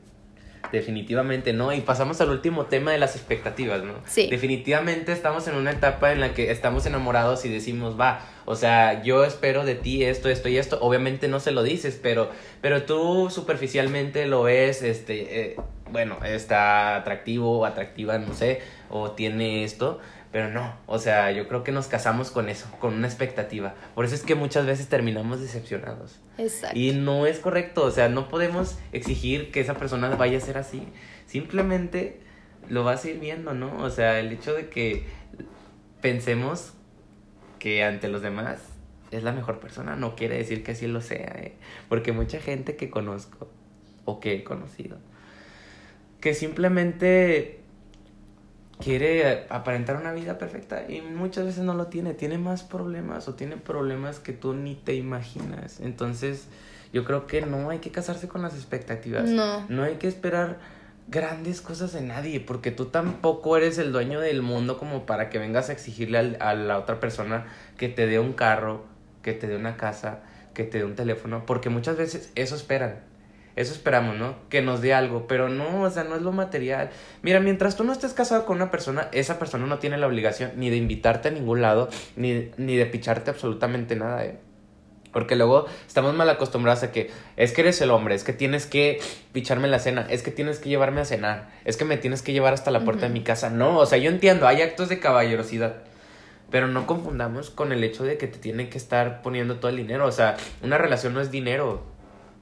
[0.71, 1.73] definitivamente no.
[1.73, 3.95] Y pasamos al último tema de las expectativas, ¿no?
[4.07, 4.29] Sí.
[4.29, 9.03] Definitivamente estamos en una etapa en la que estamos enamorados y decimos, va, o sea,
[9.03, 10.79] yo espero de ti esto, esto y esto.
[10.81, 15.57] Obviamente no se lo dices, pero, pero tú superficialmente lo ves, este, eh,
[15.91, 20.01] bueno, está atractivo o atractiva, no sé, o tiene esto.
[20.33, 23.75] Pero no, o sea, yo creo que nos casamos con eso, con una expectativa.
[23.95, 26.21] Por eso es que muchas veces terminamos decepcionados.
[26.39, 26.79] Exacto.
[26.79, 30.57] Y no es correcto, o sea, no podemos exigir que esa persona vaya a ser
[30.57, 30.89] así.
[31.27, 32.21] Simplemente
[32.71, 33.77] lo vas a ir viendo, ¿no?
[33.83, 35.05] O sea, el hecho de que
[36.01, 36.73] pensemos
[37.59, 38.59] que ante los demás
[39.11, 41.53] es la mejor persona no quiere decir que así lo sea, ¿eh?
[41.91, 43.51] Porque mucha gente que conozco
[44.07, 44.99] o que he conocido,
[46.21, 47.62] que simplemente
[48.83, 53.35] quiere aparentar una vida perfecta y muchas veces no lo tiene, tiene más problemas o
[53.35, 55.81] tiene problemas que tú ni te imaginas.
[55.81, 56.49] Entonces,
[56.93, 59.31] yo creo que no hay que casarse con las expectativas.
[59.31, 59.65] No.
[59.69, 60.59] No hay que esperar
[61.09, 65.39] grandes cosas de nadie, porque tú tampoco eres el dueño del mundo como para que
[65.39, 68.85] vengas a exigirle a la otra persona que te dé un carro,
[69.23, 70.21] que te dé una casa,
[70.55, 73.12] que te dé un teléfono, porque muchas veces eso esperan.
[73.55, 74.37] Eso esperamos, ¿no?
[74.49, 76.91] Que nos dé algo, pero no, o sea, no es lo material.
[77.23, 80.53] Mira, mientras tú no estés casado con una persona, esa persona no tiene la obligación
[80.57, 84.39] ni de invitarte a ningún lado, ni, ni de picharte absolutamente nada, ¿eh?
[85.13, 88.67] Porque luego estamos mal acostumbrados a que es que eres el hombre, es que tienes
[88.67, 88.99] que
[89.33, 92.33] picharme la cena, es que tienes que llevarme a cenar, es que me tienes que
[92.33, 93.51] llevar hasta la puerta de mi casa.
[93.51, 95.83] No, o sea, yo entiendo, hay actos de caballerosidad.
[96.51, 99.79] Pero no confundamos con el hecho de que te tienen que estar poniendo todo el
[99.79, 100.07] dinero.
[100.07, 101.83] O sea, una relación no es dinero.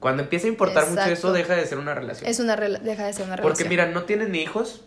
[0.01, 2.27] Cuando empieza a importar mucho eso, deja de ser una relación.
[2.27, 3.43] Es una deja de ser una relación.
[3.43, 4.83] Porque mira, no tienes ni hijos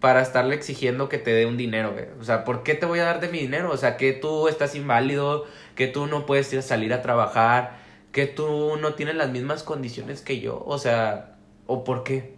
[0.00, 2.06] para estarle exigiendo que te dé un dinero, güey.
[2.18, 3.70] O sea, ¿por qué te voy a dar de mi dinero?
[3.70, 5.44] O sea, que tú estás inválido,
[5.74, 7.76] que tú no puedes ir a salir a trabajar,
[8.10, 10.64] que tú no tienes las mismas condiciones que yo.
[10.66, 11.36] O sea,
[11.66, 12.34] ¿o por qué?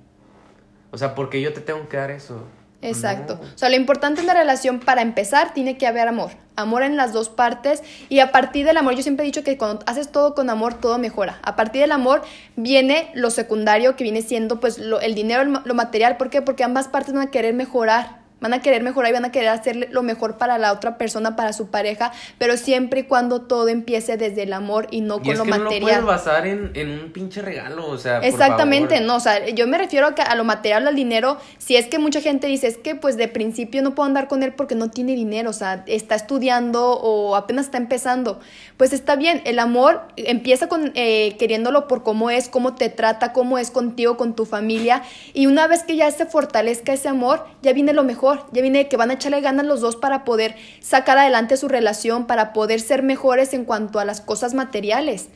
[0.90, 2.42] O sea, ¿por qué yo te tengo que dar eso?
[2.82, 3.38] Exacto.
[3.54, 6.30] O sea, lo importante en la relación, para empezar, tiene que haber amor.
[6.56, 7.82] Amor en las dos partes.
[8.08, 10.74] Y a partir del amor, yo siempre he dicho que cuando haces todo con amor,
[10.74, 11.38] todo mejora.
[11.42, 12.22] A partir del amor
[12.56, 16.16] viene lo secundario, que viene siendo pues lo, el dinero, lo material.
[16.16, 16.40] ¿Por qué?
[16.42, 19.50] Porque ambas partes van a querer mejorar van a querer mejorar y van a querer
[19.50, 23.68] hacer lo mejor para la otra persona, para su pareja, pero siempre y cuando todo
[23.68, 25.62] empiece desde el amor y no con lo material.
[25.62, 28.18] No lo puedes basar en, en, un pinche regalo, o sea.
[28.18, 31.38] Exactamente, no, o sea, yo me refiero a, a lo material, al dinero.
[31.58, 34.42] Si es que mucha gente dice, es que pues de principio no puedo andar con
[34.42, 38.40] él porque no tiene dinero, o sea, está estudiando o apenas está empezando.
[38.76, 43.32] Pues está bien, el amor empieza con eh, queriéndolo por cómo es, cómo te trata,
[43.32, 45.02] cómo es contigo, con tu familia,
[45.34, 48.88] y una vez que ya se fortalezca ese amor, ya viene lo mejor ya viene
[48.88, 52.80] que van a echarle ganas los dos para poder sacar adelante su relación, para poder
[52.80, 55.28] ser mejores en cuanto a las cosas materiales.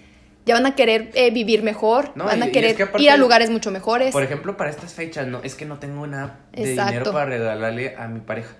[0.46, 4.12] Ya van a querer eh, vivir mejor, van a querer ir a lugares mucho mejores.
[4.12, 7.94] Por ejemplo, para estas fechas, no, es que no tengo nada de dinero para regalarle
[7.96, 8.54] a mi pareja.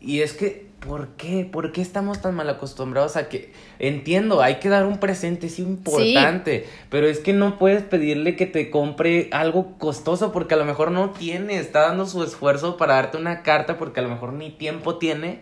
[0.00, 1.48] Y es que, ¿por qué?
[1.50, 3.52] ¿Por qué estamos tan mal acostumbrados a que...
[3.78, 8.46] Entiendo, hay que dar un presente, es importante, pero es que no puedes pedirle que
[8.46, 12.94] te compre algo costoso porque a lo mejor no tiene, está dando su esfuerzo para
[12.94, 15.40] darte una carta porque a lo mejor ni tiempo tiene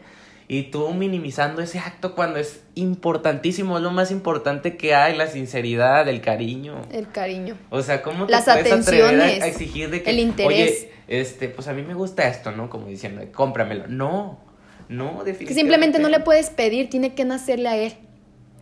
[0.50, 5.26] y tú minimizando ese acto cuando es importantísimo, es lo más importante que hay, la
[5.26, 6.80] sinceridad, el cariño.
[6.90, 7.54] El cariño.
[7.68, 10.48] O sea, ¿cómo te Las puedes atrever a, exigir de que, el interés.
[10.48, 12.70] oye, este, pues a mí me gusta esto, ¿no?
[12.70, 13.88] Como diciendo, cómpramelo.
[13.88, 14.38] No,
[14.88, 15.44] no, definitivamente.
[15.46, 17.94] Que simplemente no le puedes pedir, tiene que nacerle a él.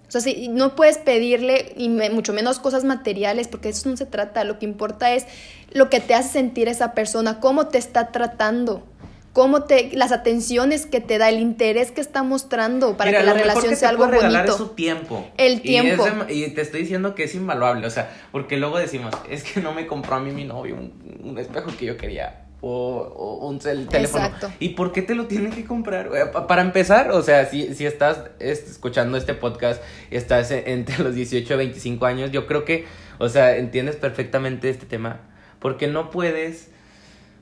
[0.09, 4.07] O sea, si no puedes pedirle, y mucho menos cosas materiales, porque eso no se
[4.07, 4.45] trata.
[4.45, 5.27] Lo que importa es
[5.72, 8.85] lo que te hace sentir esa persona, cómo te está tratando,
[9.33, 13.35] cómo te, las atenciones que te da, el interés que está mostrando para que la
[13.35, 14.45] relación sea algo bonito.
[14.45, 15.29] Es su tiempo.
[15.37, 16.07] El tiempo.
[16.29, 19.74] Y, te estoy diciendo que es invaluable, o sea, porque luego decimos, es que no
[19.74, 22.45] me compró a mí mi novio un, espejo que yo quería.
[22.69, 23.97] O, un teléfono.
[23.99, 24.53] Exacto.
[24.59, 26.11] ¿Y por qué te lo tienen que comprar?
[26.49, 31.55] Para empezar, o sea, si, si estás escuchando este podcast y estás entre los 18
[31.55, 32.87] y 25 años, yo creo que,
[33.19, 35.21] o sea, entiendes perfectamente este tema.
[35.61, 36.71] Porque no puedes,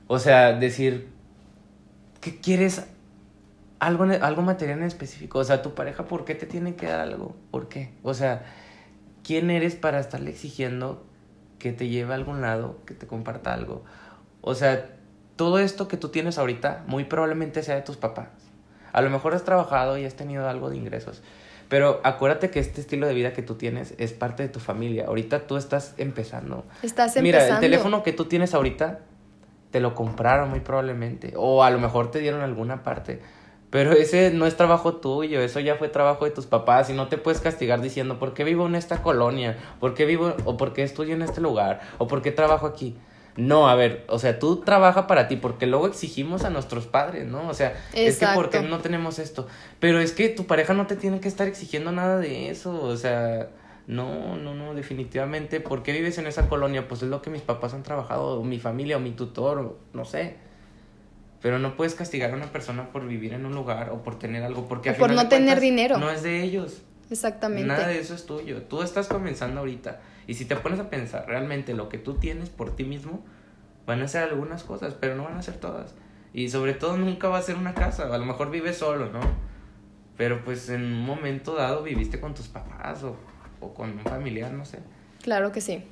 [0.07, 1.14] o sea, decir,
[2.25, 2.87] ¿Qué quieres
[3.81, 5.41] algo, algo material en específico.
[5.41, 7.37] O sea, tu pareja, ¿por qué te tiene que dar algo?
[7.51, 7.93] ¿Por qué?
[8.03, 8.47] O sea,
[9.22, 11.05] ¿quién eres para estarle exigiendo
[11.59, 13.85] que te lleve a algún lado, que te comparta algo?
[14.41, 14.93] O sea,
[15.37, 18.28] todo esto que tú tienes ahorita muy probablemente sea de tus papás.
[18.93, 21.22] A lo mejor has trabajado y has tenido algo de ingresos.
[21.68, 25.07] Pero acuérdate que este estilo de vida que tú tienes es parte de tu familia.
[25.07, 26.64] Ahorita tú estás empezando.
[26.82, 27.22] Estás empezando.
[27.22, 29.01] Mira, el teléfono que tú tienes ahorita
[29.70, 31.32] te lo compraron muy probablemente.
[31.37, 33.20] O a lo mejor te dieron alguna parte.
[33.70, 37.09] Pero ese no es trabajo tuyo, eso ya fue trabajo de tus papás y no
[37.09, 39.57] te puedes castigar diciendo, ¿por qué vivo en esta colonia?
[39.80, 41.80] ¿Por qué vivo o por qué estudio en este lugar?
[41.99, 42.97] ¿O por qué trabajo aquí?
[43.37, 47.26] No, a ver, o sea, tú trabaja para ti porque luego exigimos a nuestros padres,
[47.26, 47.49] ¿no?
[47.49, 49.49] O sea, es que porque no tenemos esto.
[49.80, 52.97] Pero es que tu pareja no te tiene que estar exigiendo nada de eso, o
[52.97, 53.49] sea,
[53.89, 55.61] no, no, no, definitivamente.
[55.61, 56.87] ¿Por qué vives en esa colonia?
[56.87, 59.78] Pues es lo que mis papás han trabajado, o mi familia, o mi tutor, o
[59.93, 60.37] no sé.
[61.43, 64.45] Pero no puedes castigar a una persona por vivir en un lugar o por tener
[64.45, 65.99] algo, porque por no tener dinero.
[65.99, 66.82] No es de ellos.
[67.11, 67.66] Exactamente.
[67.66, 68.62] Nada de eso es tuyo.
[68.62, 70.01] Tú estás comenzando ahorita.
[70.27, 73.25] Y si te pones a pensar realmente lo que tú tienes por ti mismo,
[73.87, 75.95] van a ser algunas cosas, pero no van a ser todas.
[76.33, 78.12] Y sobre todo nunca va a ser una casa.
[78.12, 79.20] A lo mejor vives solo, ¿no?
[80.16, 83.16] Pero pues en un momento dado viviste con tus papás o
[83.75, 84.79] con un familiar, no sé.
[85.22, 85.85] Claro que sí.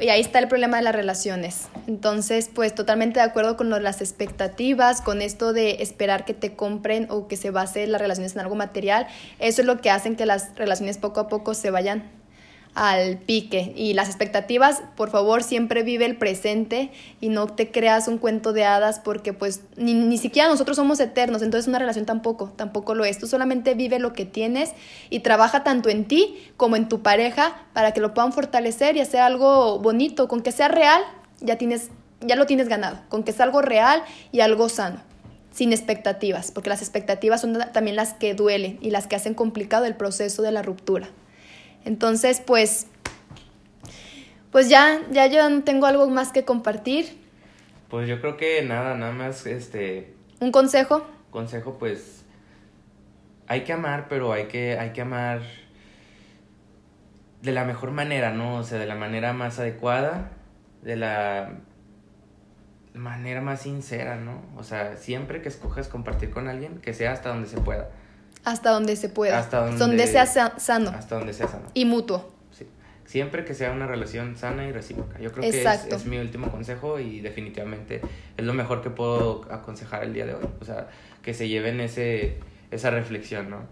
[0.00, 1.68] Y ahí está el problema de las relaciones.
[1.86, 7.06] Entonces, pues totalmente de acuerdo con las expectativas, con esto de esperar que te compren
[7.10, 9.06] o que se base las relaciones en algo material.
[9.38, 12.10] Eso es lo que hacen que las relaciones poco a poco se vayan
[12.74, 13.72] al pique.
[13.76, 18.52] Y las expectativas, por favor, siempre vive el presente y no te creas un cuento
[18.52, 22.94] de hadas porque pues ni, ni, siquiera nosotros somos eternos, entonces una relación tampoco, tampoco
[22.94, 23.18] lo es.
[23.18, 24.72] Tú solamente vive lo que tienes
[25.10, 29.00] y trabaja tanto en ti como en tu pareja para que lo puedan fortalecer y
[29.00, 31.02] hacer algo bonito, con que sea real,
[31.40, 34.02] ya tienes ya lo tienes ganado, con que sea algo real
[34.32, 35.00] y algo sano
[35.50, 39.84] sin expectativas, porque las expectativas son también las que duelen y las que hacen complicado
[39.84, 41.08] el proceso de la ruptura.
[41.84, 42.86] Entonces, pues,
[44.50, 47.18] pues ya, ya yo no tengo algo más que compartir.
[47.88, 50.14] Pues yo creo que nada, nada más, este...
[50.40, 51.06] ¿Un consejo?
[51.30, 52.24] Consejo, pues,
[53.46, 55.42] hay que amar, pero hay que, hay que amar
[57.42, 58.56] de la mejor manera, ¿no?
[58.56, 60.30] O sea, de la manera más adecuada,
[60.82, 61.58] de la
[62.94, 64.42] manera más sincera, ¿no?
[64.56, 67.90] O sea, siempre que escojas compartir con alguien, que sea hasta donde se pueda.
[68.44, 69.38] Hasta donde se pueda.
[69.38, 70.90] Hasta donde, sea sano.
[70.90, 71.66] Hasta donde sea sano.
[71.74, 72.30] Y mutuo.
[72.52, 72.66] Sí.
[73.06, 75.18] Siempre que sea una relación sana y recíproca.
[75.18, 78.00] Yo creo que es, es, mi último consejo y definitivamente
[78.36, 80.44] es lo mejor que puedo aconsejar el día de hoy.
[80.60, 80.88] O sea,
[81.22, 82.38] que se lleven ese,
[82.70, 83.62] esa reflexión, ¿no?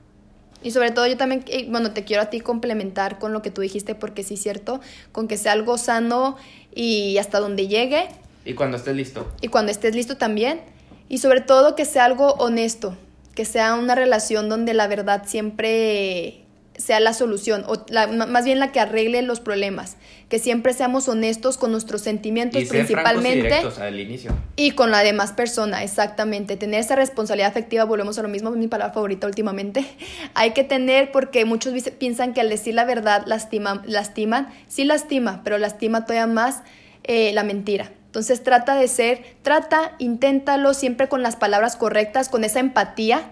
[0.62, 3.50] Y sobre todo yo también, eh, bueno, te quiero a ti complementar con lo que
[3.50, 6.36] tú dijiste, porque sí es cierto, con que sea algo sano
[6.74, 8.08] y hasta donde llegue.
[8.44, 9.30] Y cuando estés listo.
[9.40, 10.60] Y cuando estés listo también.
[11.08, 12.96] Y sobre todo que sea algo honesto,
[13.34, 16.42] que sea una relación donde la verdad siempre
[16.76, 17.84] sea la solución, o
[18.28, 19.96] más bien la que arregle los problemas,
[20.28, 24.32] que siempre seamos honestos con nuestros sentimientos principalmente al inicio.
[24.56, 28.68] y con la demás persona, exactamente, tener esa responsabilidad afectiva, volvemos a lo mismo, mi
[28.68, 29.84] palabra favorita últimamente,
[30.34, 35.42] hay que tener porque muchos piensan que al decir la verdad lastima, lastiman, sí lastima,
[35.44, 36.62] pero lastima todavía más
[37.04, 37.92] eh, la mentira.
[38.12, 43.22] Entonces trata de ser, trata, inténtalo siempre con las palabras correctas, con esa empatía.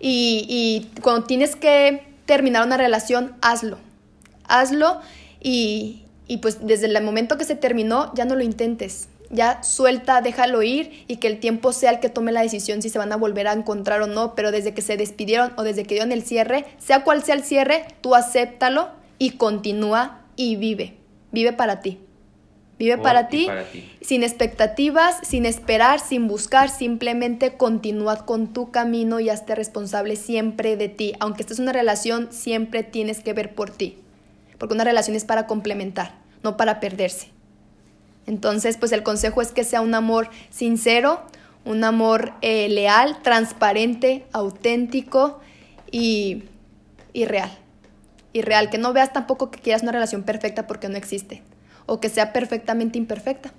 [0.00, 3.76] Y, cuando tienes que terminar una relación, hazlo.
[4.48, 5.02] Hazlo
[5.38, 9.08] y, y pues desde el momento que se terminó, ya no lo intentes.
[9.28, 12.88] Ya suelta, déjalo ir y que el tiempo sea el que tome la decisión si
[12.88, 15.84] se van a volver a encontrar o no, pero desde que se despidieron o desde
[15.84, 18.88] que dieron el cierre, sea cual sea el cierre, tú acéptalo
[19.18, 20.96] y continúa y vive.
[21.32, 22.00] Vive para ti.
[22.78, 23.48] Vive para ti,
[24.02, 30.76] sin expectativas, sin esperar, sin buscar, simplemente continúa con tu camino y hazte responsable siempre
[30.76, 31.14] de ti.
[31.18, 33.96] Aunque estés en una relación, siempre tienes que ver por ti.
[34.58, 37.30] Porque una relación es para complementar, no para perderse.
[38.26, 41.22] Entonces, pues el consejo es que sea un amor sincero,
[41.64, 45.40] un amor eh, leal, transparente, auténtico
[45.90, 46.42] y,
[47.14, 47.50] y real.
[48.34, 51.42] Y real, que no veas tampoco que quieras una relación perfecta porque no existe
[51.86, 53.52] o que sea perfectamente imperfecta.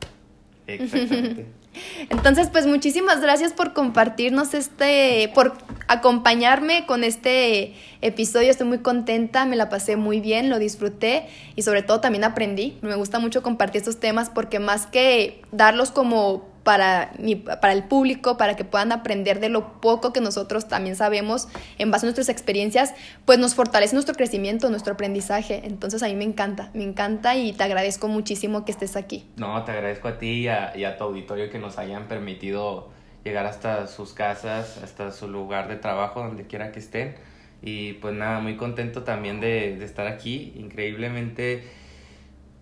[0.68, 1.48] Exactamente.
[2.10, 5.54] Entonces, pues muchísimas gracias por compartirnos este, por
[5.88, 8.50] acompañarme con este episodio.
[8.50, 12.78] Estoy muy contenta, me la pasé muy bien, lo disfruté y sobre todo también aprendí.
[12.82, 17.14] Me gusta mucho compartir estos temas porque más que darlos como para,
[17.62, 21.48] para el público, para que puedan aprender de lo poco que nosotros también sabemos
[21.78, 22.94] en base a nuestras experiencias,
[23.24, 25.62] pues nos fortalece nuestro crecimiento, nuestro aprendizaje.
[25.64, 29.30] Entonces a mí me encanta, me encanta y te agradezco muchísimo que estés aquí.
[29.38, 32.90] No, te agradezco a ti y a, y a tu auditorio que nos hayan permitido
[33.24, 37.16] llegar hasta sus casas, hasta su lugar de trabajo, donde quiera que estén.
[37.62, 40.52] Y pues nada, muy contento también de, de estar aquí.
[40.58, 41.64] Increíblemente,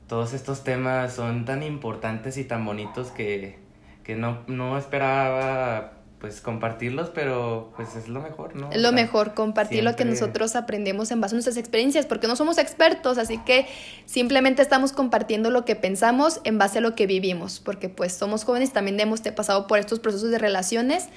[0.08, 3.65] todos estos temas son tan importantes y tan bonitos que,
[4.06, 8.72] que no, no esperaba pues compartirlos, pero pues es lo mejor, ¿no?
[8.72, 12.36] Es lo mejor, compartir lo que nosotros aprendemos en base a nuestras experiencias, porque no
[12.36, 13.68] somos expertos, así que
[14.06, 18.44] simplemente estamos compartiendo lo que pensamos en base a lo que vivimos, porque pues somos
[18.44, 21.10] jóvenes también hemos pasado por estos procesos de relaciones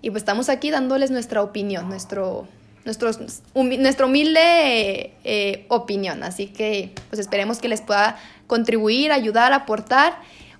[0.00, 2.46] y pues estamos aquí dándoles nuestra opinión, nuestro,
[2.84, 3.10] nuestro,
[3.54, 8.16] nuestra humilde eh, opinión, así que pues esperemos que les pueda
[8.46, 10.14] contribuir, ayudar, aportar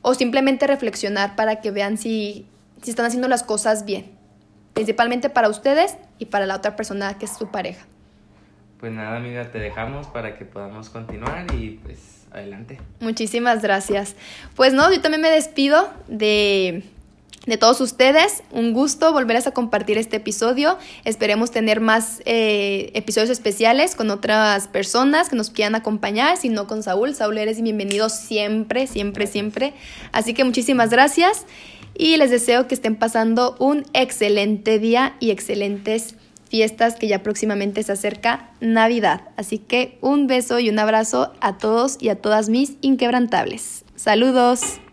[0.07, 2.47] o simplemente reflexionar para que vean si,
[2.83, 4.13] si están haciendo las cosas bien,
[4.75, 7.87] principalmente para ustedes y para la otra persona que es su pareja.
[8.79, 12.79] Pues nada, amiga, te dejamos para que podamos continuar y pues adelante.
[13.01, 14.15] Muchísimas gracias.
[14.55, 16.85] Pues no, yo también me despido de
[17.47, 18.43] de todos ustedes.
[18.51, 20.79] Un gusto volverles a compartir este episodio.
[21.05, 26.67] Esperemos tener más eh, episodios especiales con otras personas que nos quieran acompañar, si no
[26.67, 27.15] con Saúl.
[27.15, 29.75] Saúl, eres bienvenido siempre, siempre, siempre.
[30.13, 31.47] Así que muchísimas gracias
[31.97, 36.17] y les deseo que estén pasando un excelente día y excelentes
[36.49, 39.23] fiestas que ya próximamente se acerca Navidad.
[39.37, 43.85] Así que un beso y un abrazo a todos y a todas mis inquebrantables.
[43.97, 44.84] Saludos.